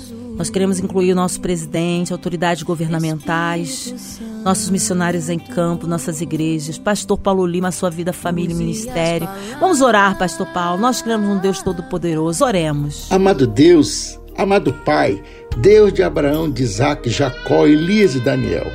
nós 0.40 0.48
queremos 0.48 0.78
incluir 0.78 1.12
o 1.12 1.14
nosso 1.14 1.38
presidente, 1.38 2.14
autoridades 2.14 2.62
governamentais, 2.62 4.18
nossos 4.42 4.70
missionários 4.70 5.28
em 5.28 5.38
campo, 5.38 5.86
nossas 5.86 6.22
igrejas, 6.22 6.78
Pastor 6.78 7.18
Paulo 7.18 7.44
Lima, 7.44 7.70
sua 7.70 7.90
vida, 7.90 8.10
família 8.10 8.54
e 8.54 8.56
ministério. 8.56 9.28
Vamos 9.60 9.82
orar, 9.82 10.16
Pastor 10.16 10.46
Paulo. 10.46 10.80
Nós 10.80 11.02
queremos 11.02 11.28
um 11.28 11.38
Deus 11.38 11.60
Todo-Poderoso. 11.60 12.42
Oremos. 12.42 13.12
Amado 13.12 13.46
Deus, 13.46 14.18
amado 14.34 14.72
Pai, 14.82 15.22
Deus 15.58 15.92
de 15.92 16.02
Abraão, 16.02 16.50
de 16.50 16.62
Isaac, 16.62 17.10
Jacó, 17.10 17.66
Elias 17.66 18.14
e 18.14 18.20
Daniel. 18.20 18.66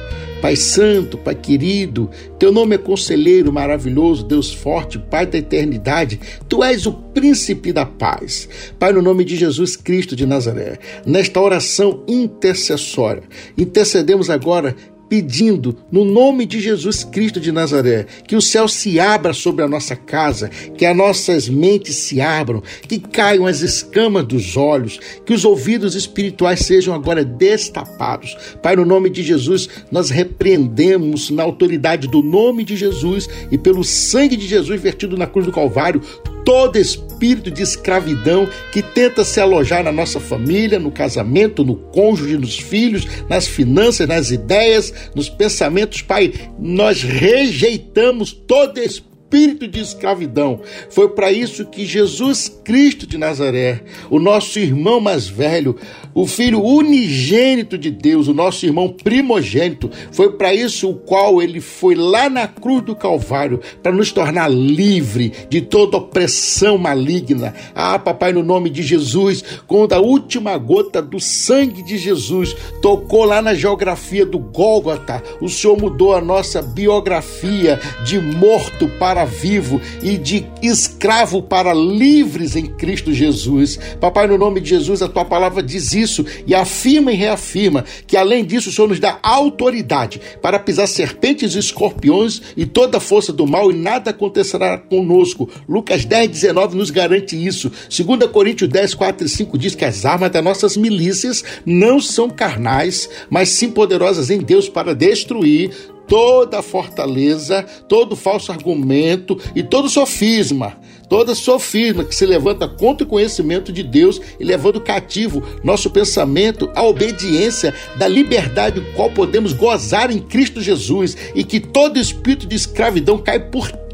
Pai 0.41 0.55
Santo, 0.55 1.17
Pai 1.17 1.33
querido, 1.33 2.09
teu 2.37 2.51
nome 2.51 2.75
é 2.75 2.77
conselheiro 2.77 3.51
maravilhoso, 3.51 4.23
Deus 4.23 4.53
forte, 4.53 4.99
Pai 4.99 5.25
da 5.25 5.37
eternidade, 5.37 6.19
tu 6.47 6.63
és 6.63 6.85
o 6.85 6.91
príncipe 6.91 7.71
da 7.71 7.85
paz. 7.85 8.47
Pai, 8.77 8.91
no 8.91 9.01
nome 9.01 9.23
de 9.23 9.35
Jesus 9.35 9.75
Cristo 9.75 10.15
de 10.15 10.25
Nazaré, 10.25 10.77
nesta 11.05 11.39
oração 11.39 12.03
intercessória, 12.07 13.23
intercedemos 13.57 14.29
agora 14.29 14.75
pedindo, 15.09 15.77
no 15.91 16.03
nome 16.03 16.45
de 16.45 16.59
Jesus 16.59 17.03
Cristo 17.03 17.39
de 17.39 17.51
Nazaré, 17.51 18.05
que 18.27 18.35
o 18.35 18.41
céu 18.41 18.67
se 18.67 18.99
abra 18.99 19.33
sobre 19.33 19.63
a 19.63 19.67
nossa 19.67 19.95
casa, 19.95 20.49
que 20.49 20.85
as 20.85 20.95
nossas 20.95 21.47
mentes 21.47 21.95
se 21.95 22.21
abram, 22.21 22.61
que 22.87 22.99
caiam 22.99 23.45
as 23.45 23.61
escamas 23.61 24.25
dos 24.25 24.57
olhos, 24.57 24.99
que 25.25 25.33
os 25.33 25.45
ouvidos 25.45 25.95
espirituais 25.95 26.59
sejam 26.61 26.93
agora 26.93 27.23
destapados. 27.23 28.35
Pai, 28.61 28.75
no 28.75 28.85
nome 28.85 29.09
de 29.09 29.23
Jesus, 29.23 29.69
nós 29.91 30.09
repreendemos 30.09 31.29
na 31.29 31.43
autoridade 31.43 32.07
do 32.07 32.21
nome 32.21 32.63
de 32.63 32.75
Jesus 32.75 33.27
e 33.51 33.57
pelo 33.57 33.83
sangue 33.83 34.35
de 34.35 34.47
Jesus 34.47 34.81
vertido 34.81 35.17
na 35.17 35.27
cruz 35.27 35.45
do 35.45 35.51
Calvário 35.51 36.01
todo 36.45 36.77
espírito 36.77 37.49
de 37.49 37.63
escravidão 37.63 38.47
que 38.71 38.81
tenta 38.81 39.25
se 39.25 39.41
alojar 39.41 39.83
na 39.83 39.91
nossa 39.91 40.19
família, 40.19 40.79
no 40.79 40.91
casamento, 40.91 41.65
no 41.65 41.75
cônjuge, 41.75 42.37
nos 42.37 42.57
filhos, 42.57 43.07
nas 43.27 43.47
finanças, 43.47 44.07
nas 44.07 44.29
ideias, 44.29 44.93
nos 45.15 45.27
pensamentos. 45.27 46.03
Pai, 46.03 46.31
nós 46.59 47.01
rejeitamos 47.01 48.31
todo 48.31 48.79
espírito 48.79 49.14
espírito 49.25 49.67
de 49.67 49.79
escravidão. 49.79 50.61
Foi 50.89 51.09
para 51.09 51.31
isso 51.31 51.65
que 51.65 51.85
Jesus 51.85 52.47
Cristo 52.63 53.07
de 53.07 53.17
Nazaré, 53.17 53.81
o 54.09 54.19
nosso 54.19 54.59
irmão 54.59 55.01
mais 55.01 55.27
velho, 55.27 55.75
o 56.13 56.25
filho 56.25 56.63
unigênito 56.63 57.77
de 57.77 57.89
Deus, 57.89 58.27
o 58.27 58.33
nosso 58.33 58.65
irmão 58.65 58.87
primogênito, 58.89 59.89
foi 60.11 60.31
para 60.33 60.53
isso 60.53 60.89
o 60.89 60.95
qual 60.95 61.41
ele 61.41 61.59
foi 61.59 61.95
lá 61.95 62.29
na 62.29 62.47
cruz 62.47 62.83
do 62.83 62.95
Calvário 62.95 63.59
para 63.81 63.91
nos 63.91 64.11
tornar 64.11 64.49
livre 64.49 65.33
de 65.49 65.61
toda 65.61 65.97
opressão 65.97 66.77
maligna. 66.77 67.53
Ah, 67.73 67.97
papai, 67.97 68.31
no 68.31 68.43
nome 68.43 68.69
de 68.69 68.83
Jesus, 68.83 69.43
quando 69.67 69.93
a 69.93 69.99
última 69.99 70.57
gota 70.57 71.01
do 71.01 71.19
sangue 71.19 71.81
de 71.83 71.97
Jesus 71.97 72.55
tocou 72.81 73.25
lá 73.25 73.41
na 73.41 73.53
geografia 73.53 74.25
do 74.25 74.37
Gólgota, 74.39 75.21
o 75.41 75.49
Senhor 75.49 75.77
mudou 75.77 76.13
a 76.13 76.21
nossa 76.21 76.61
biografia 76.61 77.79
de 78.05 78.19
morto 78.19 78.87
para 78.99 79.14
vivo 79.23 79.79
e 80.01 80.17
de 80.17 80.45
escravo 80.61 81.41
para 81.41 81.73
livres 81.73 82.55
em 82.55 82.65
Cristo 82.65 83.13
Jesus. 83.13 83.79
Papai, 84.01 84.27
no 84.27 84.37
nome 84.37 84.59
de 84.59 84.69
Jesus, 84.69 85.01
a 85.01 85.07
tua 85.07 85.23
palavra 85.23 85.61
diz 85.61 85.93
isso 85.93 86.25
e 86.45 86.53
afirma 86.53 87.11
e 87.11 87.15
reafirma 87.15 87.85
que 88.05 88.17
além 88.17 88.43
disso 88.43 88.69
o 88.69 88.71
Senhor 88.71 88.87
nos 88.87 88.99
dá 88.99 89.19
autoridade 89.21 90.19
para 90.41 90.59
pisar 90.59 90.87
serpentes 90.87 91.55
e 91.55 91.59
escorpiões 91.59 92.41
e 92.57 92.65
toda 92.65 92.99
força 92.99 93.31
do 93.31 93.45
mal 93.45 93.71
e 93.71 93.75
nada 93.75 94.09
acontecerá 94.09 94.77
conosco. 94.77 95.49
Lucas 95.69 96.03
10, 96.03 96.29
19 96.29 96.75
nos 96.75 96.89
garante 96.89 97.35
isso. 97.35 97.71
2 97.89 98.29
Coríntios 98.31 98.69
10, 98.69 98.95
4 98.95 99.27
e 99.27 99.29
5 99.29 99.57
diz 99.57 99.75
que 99.75 99.85
as 99.85 100.05
armas 100.05 100.31
das 100.31 100.43
nossas 100.43 100.75
milícias 100.75 101.43
não 101.65 101.99
são 101.99 102.29
carnais, 102.29 103.09
mas 103.29 103.49
sim 103.49 103.69
poderosas 103.69 104.29
em 104.29 104.39
Deus 104.39 104.67
para 104.67 104.95
destruir 104.95 105.71
toda 106.07 106.61
fortaleza, 106.61 107.63
todo 107.87 108.15
falso 108.15 108.51
argumento 108.51 109.39
e 109.55 109.63
todo 109.63 109.89
sofisma, 109.89 110.77
toda 111.09 111.35
sofisma 111.35 112.03
que 112.03 112.15
se 112.15 112.25
levanta 112.25 112.67
contra 112.67 113.05
o 113.05 113.09
conhecimento 113.09 113.71
de 113.71 113.83
Deus 113.83 114.19
e 114.39 114.43
levando 114.43 114.81
cativo 114.81 115.43
nosso 115.63 115.89
pensamento 115.89 116.69
à 116.75 116.83
obediência 116.83 117.73
da 117.97 118.07
liberdade 118.07 118.81
qual 118.95 119.09
podemos 119.11 119.53
gozar 119.53 120.11
em 120.11 120.19
Cristo 120.19 120.61
Jesus 120.61 121.15
e 121.33 121.43
que 121.43 121.59
todo 121.59 121.99
espírito 121.99 122.47
de 122.47 122.55
escravidão 122.55 123.17
cai 123.17 123.39
por 123.39 123.71
terra 123.71 123.84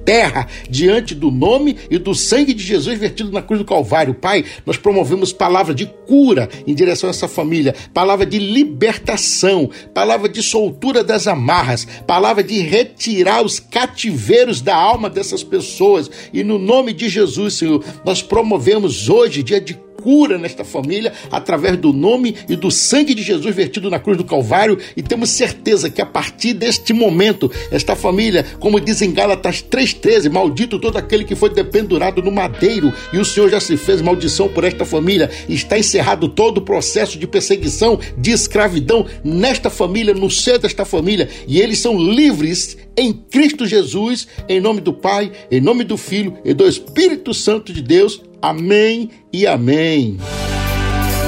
diante 0.70 1.16
do 1.16 1.32
nome 1.32 1.78
e 1.90 1.98
do 1.98 2.14
sangue 2.14 2.54
de 2.54 2.64
Jesus 2.64 3.00
vertido 3.00 3.32
na 3.32 3.42
cruz 3.42 3.60
do 3.60 3.66
Calvário. 3.66 4.14
Pai, 4.14 4.44
nós 4.66 4.78
promovemos 4.78 5.32
palavra 5.32 5.74
de 5.74 5.86
cura 6.08 6.50
em 6.68 6.74
direção 6.74 7.10
a 7.10 7.12
essa 7.12 7.28
família, 7.28 7.76
palavra 7.94 8.26
de 8.26 8.38
libertação, 8.38 9.70
palavra 9.94 10.28
de 10.28 10.42
soltura 10.42 11.04
das 11.04 11.28
amarras, 11.28 11.88
palavra 12.06 12.44
de 12.44 12.60
retirar 12.60 13.44
os 13.44 13.60
cativeiros 13.60 14.62
da 14.62 14.76
alma 14.76 15.10
dessas 15.10 15.44
pessoas. 15.44 16.10
E 16.34 16.44
no 16.44 16.58
nome 16.58 16.94
de 16.94 17.10
Jesus, 17.10 17.56
Senhor, 17.56 17.84
nós 18.06 18.22
promovemos 18.22 19.10
hoje 19.10 19.44
dia 19.44 19.62
de 19.62 19.80
cura 20.02 20.38
nesta 20.38 20.64
família 20.64 21.14
através 21.32 21.78
do 21.78 21.94
nome 21.94 22.36
e 22.50 22.56
do 22.56 22.72
sangue 22.72 23.14
de 23.14 23.24
Jesus 23.24 23.56
vertido 23.56 23.90
na 23.90 24.00
cruz 24.00 24.18
do 24.18 24.24
Calvário 24.24 24.78
e 24.96 25.02
temos 25.02 25.30
certeza 25.30 25.90
que 25.90 26.02
a 26.02 26.06
partir 26.06 26.54
deste 26.54 26.94
momento, 26.94 27.52
esta 27.72 27.96
família, 27.96 28.46
como 28.60 28.80
diz 28.80 29.02
em 29.02 29.12
Gálatas 29.12 29.64
3,13, 29.64 30.30
maldito 30.30 30.80
todo 30.80 30.98
aquele 30.98 31.24
que 31.24 31.36
foi 31.36 31.50
dependurado 31.50 32.22
no 32.22 32.32
madeiro 32.32 32.94
e 33.14 33.18
o 33.18 33.26
Senhor 33.26 33.50
já 33.50 33.60
se 33.60 33.78
fez 33.78 34.02
maldição 34.02 34.48
por 34.48 34.64
esta 34.64 34.86
família. 34.86 35.30
Está 35.48 35.78
encerrado 35.78 36.28
todo 36.28 36.58
o 36.58 36.62
processo 36.62 37.18
de 37.18 37.28
perseguição, 37.28 38.00
de 38.18 38.32
escravidão 38.32 39.06
nesta 39.24 39.70
família, 39.70 40.14
no 40.14 40.30
seio 40.30 40.60
desta 40.60 40.86
família 40.86 41.30
e 41.48 41.60
eles 41.60 41.80
são 41.80 41.98
livres 41.98 42.78
em 42.96 43.14
Cristo 43.14 43.66
Jesus, 43.66 44.28
em 44.48 44.60
nome 44.60 44.82
do 44.82 44.94
Pai, 44.94 45.32
em 45.50 45.62
nome 45.62 45.84
do 45.84 45.98
Filho 45.98 46.38
e 46.44 46.54
do 46.54 46.68
Espírito 46.68 47.34
Santo 47.34 47.74
de 47.74 47.82
Deus. 47.82 48.22
Amém 48.42 49.12
e 49.32 49.46
amém. 49.46 50.18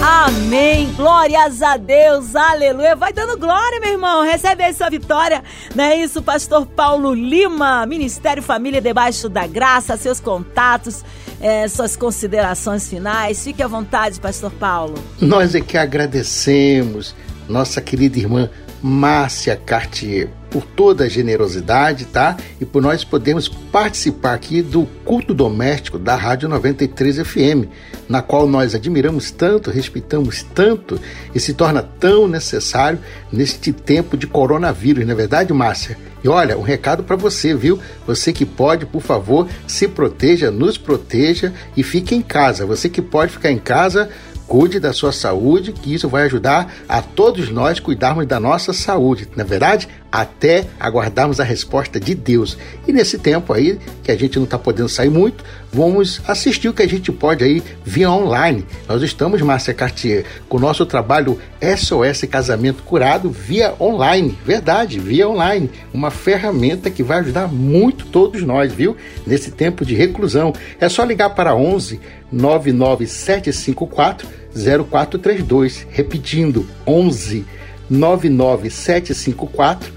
Amém. 0.02 0.92
Glórias 0.96 1.62
a 1.62 1.78
Deus. 1.78 2.36
Aleluia. 2.36 2.96
Vai 2.96 3.14
dando 3.14 3.38
glória, 3.38 3.80
meu 3.80 3.92
irmão. 3.92 4.24
Recebe 4.24 4.64
aí 4.64 4.74
sua 4.74 4.90
vitória. 4.90 5.44
Não 5.76 5.84
é 5.84 5.98
isso, 5.98 6.24
pastor 6.24 6.66
Paulo 6.66 7.14
Lima, 7.14 7.86
Ministério 7.86 8.42
Família 8.42 8.82
Debaixo 8.82 9.30
da 9.30 9.46
Graça, 9.46 9.96
seus 9.96 10.20
contatos, 10.20 11.06
é, 11.40 11.68
suas 11.68 11.96
considerações 11.96 12.90
finais. 12.90 13.44
Fique 13.44 13.62
à 13.62 13.68
vontade, 13.68 14.20
pastor 14.20 14.52
Paulo. 14.52 14.96
Nós 15.22 15.54
é 15.54 15.62
que 15.62 15.78
agradecemos 15.78 17.16
nossa 17.48 17.80
querida 17.80 18.18
irmã 18.18 18.50
Márcia 18.84 19.56
Cartier 19.56 20.30
por 20.52 20.66
toda 20.66 21.06
a 21.06 21.10
generosidade, 21.10 22.06
tá? 22.06 22.38
E 22.62 22.66
por 22.66 22.80
nós 22.80 23.04
podermos 23.04 23.48
participar 23.48 24.36
aqui 24.36 24.62
do 24.62 24.86
culto 25.04 25.34
doméstico 25.34 25.98
da 25.98 26.16
Rádio 26.16 26.48
93 26.48 27.20
FM, 27.26 27.66
na 28.08 28.22
qual 28.22 28.46
nós 28.46 28.76
admiramos 28.76 29.32
tanto, 29.32 29.72
respeitamos 29.72 30.44
tanto 30.54 31.00
e 31.34 31.40
se 31.40 31.56
torna 31.56 31.82
tão 31.82 32.28
necessário 32.28 33.00
neste 33.32 33.72
tempo 33.72 34.16
de 34.16 34.28
coronavírus, 34.28 35.06
não 35.06 35.14
é 35.14 35.16
verdade, 35.16 35.52
Márcia? 35.52 35.98
E 36.24 36.28
olha, 36.28 36.58
um 36.58 36.62
recado 36.62 37.04
para 37.04 37.16
você, 37.16 37.54
viu? 37.54 37.80
Você 38.06 38.32
que 38.32 38.46
pode, 38.46 38.86
por 38.86 39.02
favor, 39.02 39.48
se 39.68 39.88
proteja, 39.88 40.52
nos 40.52 40.78
proteja 40.78 41.52
e 41.76 41.84
fique 41.84 42.16
em 42.16 42.22
casa. 42.22 42.66
Você 42.66 42.88
que 42.88 43.02
pode 43.02 43.34
ficar 43.34 43.52
em 43.52 43.58
casa, 43.58 44.10
Cuide 44.54 44.80
da 44.80 44.94
sua 44.94 45.12
saúde, 45.12 45.72
que 45.72 45.96
isso 45.96 46.08
vai 46.08 46.26
ajudar 46.26 46.72
a 46.88 47.02
todos 47.02 47.50
nós 47.50 47.80
cuidarmos 47.80 48.28
da 48.28 48.40
nossa 48.40 48.72
saúde, 48.72 49.28
na 49.36 49.42
é 49.42 49.46
verdade? 49.48 49.90
Até 50.12 50.68
aguardarmos 50.80 51.40
a 51.40 51.44
resposta 51.44 52.00
de 52.00 52.14
Deus. 52.14 52.56
E 52.88 52.94
nesse 52.94 53.18
tempo 53.18 53.52
aí, 53.52 53.80
que 54.04 54.12
a 54.12 54.16
gente 54.16 54.38
não 54.38 54.44
está 54.44 54.60
podendo 54.60 54.88
sair 54.88 55.10
muito, 55.10 55.44
vamos 55.72 56.22
assistir 56.28 56.70
o 56.70 56.74
que 56.74 56.84
a 56.84 56.88
gente 56.88 57.12
pode 57.12 57.44
aí 57.44 57.64
via 57.84 58.12
online. 58.12 58.64
Nós 58.88 59.02
estamos, 59.02 59.42
Márcia 59.42 59.74
Cartier, 59.74 60.24
com 60.48 60.58
o 60.58 60.60
nosso 60.60 60.86
trabalho 60.86 61.40
SOS 61.60 62.22
Casamento 62.30 62.84
Curado 62.84 63.32
via 63.32 63.74
online. 63.80 64.38
Verdade, 64.46 65.00
via 65.00 65.28
online. 65.28 65.68
Uma 65.92 66.12
ferramenta 66.12 66.92
que 66.92 67.02
vai 67.02 67.22
ajudar 67.22 67.48
muito 67.48 68.06
todos 68.06 68.44
nós, 68.44 68.72
viu? 68.72 68.96
Nesse 69.26 69.50
tempo 69.50 69.84
de 69.84 69.96
reclusão. 69.96 70.54
É 70.80 70.88
só 70.88 71.04
ligar 71.04 71.32
para 71.32 71.56
11 71.56 72.00
99754 72.34 74.28
0432, 74.54 75.88
repetindo 75.90 76.68
11 76.86 77.46
99754 77.90 79.92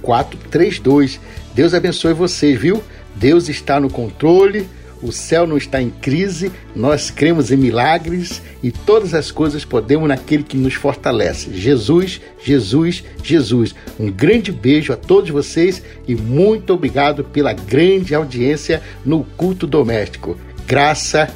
0432. 0.00 1.20
Deus 1.54 1.74
abençoe 1.74 2.12
vocês, 2.12 2.60
viu? 2.60 2.82
Deus 3.14 3.48
está 3.48 3.80
no 3.80 3.90
controle, 3.90 4.66
o 5.02 5.12
céu 5.12 5.46
não 5.46 5.56
está 5.56 5.80
em 5.80 5.90
crise, 5.90 6.52
nós 6.74 7.10
cremos 7.10 7.50
em 7.50 7.56
milagres 7.56 8.42
e 8.62 8.70
todas 8.70 9.14
as 9.14 9.30
coisas 9.30 9.64
podemos 9.64 10.08
naquele 10.08 10.42
que 10.42 10.56
nos 10.56 10.74
fortalece. 10.74 11.52
Jesus, 11.52 12.20
Jesus, 12.44 13.04
Jesus. 13.22 13.74
Um 13.98 14.10
grande 14.10 14.52
beijo 14.52 14.92
a 14.92 14.96
todos 14.96 15.30
vocês 15.30 15.82
e 16.06 16.14
muito 16.14 16.74
obrigado 16.74 17.24
pela 17.24 17.52
grande 17.52 18.14
audiência 18.14 18.82
no 19.04 19.24
culto 19.36 19.66
doméstico. 19.66 20.36
Graça 20.66 21.32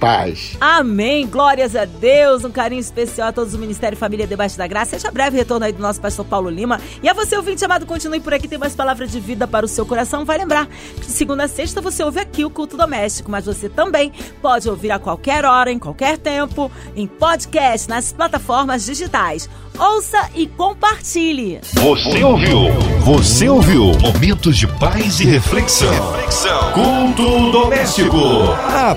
paz. 0.00 0.56
Amém. 0.60 1.26
Glórias 1.26 1.76
a 1.76 1.84
Deus. 1.84 2.44
Um 2.44 2.50
carinho 2.50 2.80
especial 2.80 3.28
a 3.28 3.32
todos 3.32 3.52
do 3.52 3.58
Ministério 3.58 3.96
Família 3.96 4.26
Debaixo 4.26 4.56
da 4.56 4.66
Graça. 4.66 4.92
Seja 4.92 5.10
breve 5.10 5.36
retorno 5.36 5.66
aí 5.66 5.72
do 5.72 5.82
nosso 5.82 6.00
pastor 6.00 6.24
Paulo 6.24 6.48
Lima. 6.48 6.80
E 7.02 7.08
a 7.08 7.12
você, 7.12 7.36
ouvinte 7.36 7.64
amado, 7.64 7.84
continue 7.86 8.20
por 8.20 8.32
aqui. 8.32 8.48
Tem 8.48 8.58
mais 8.58 8.74
palavras 8.74 9.12
de 9.12 9.20
vida 9.20 9.46
para 9.46 9.66
o 9.66 9.68
seu 9.68 9.84
coração. 9.84 10.24
Vai 10.24 10.38
lembrar 10.38 10.66
que 10.66 11.06
de 11.06 11.12
segunda 11.12 11.44
a 11.44 11.48
sexta 11.48 11.80
você 11.80 12.02
ouve 12.02 12.18
aqui 12.18 12.44
o 12.44 12.50
culto 12.50 12.76
doméstico, 12.76 13.30
mas 13.30 13.44
você 13.46 13.68
também 13.68 14.12
pode 14.40 14.68
ouvir 14.68 14.90
a 14.90 14.98
qualquer 14.98 15.44
hora, 15.44 15.70
em 15.70 15.78
qualquer 15.78 16.16
tempo, 16.16 16.70
em 16.96 17.06
podcast, 17.06 17.88
nas 17.88 18.12
plataformas 18.12 18.84
digitais. 18.84 19.48
Ouça 19.78 20.28
e 20.34 20.46
compartilhe. 20.48 21.60
Você 21.74 22.24
ouviu? 22.24 22.72
Você 23.04 23.48
ouviu? 23.48 23.92
Momentos 24.00 24.56
de 24.56 24.66
paz 24.66 25.20
e 25.20 25.24
reflexão. 25.24 25.92
reflexão. 25.92 26.72
Culto 26.72 27.52
doméstico. 27.52 28.16
A 28.56 28.96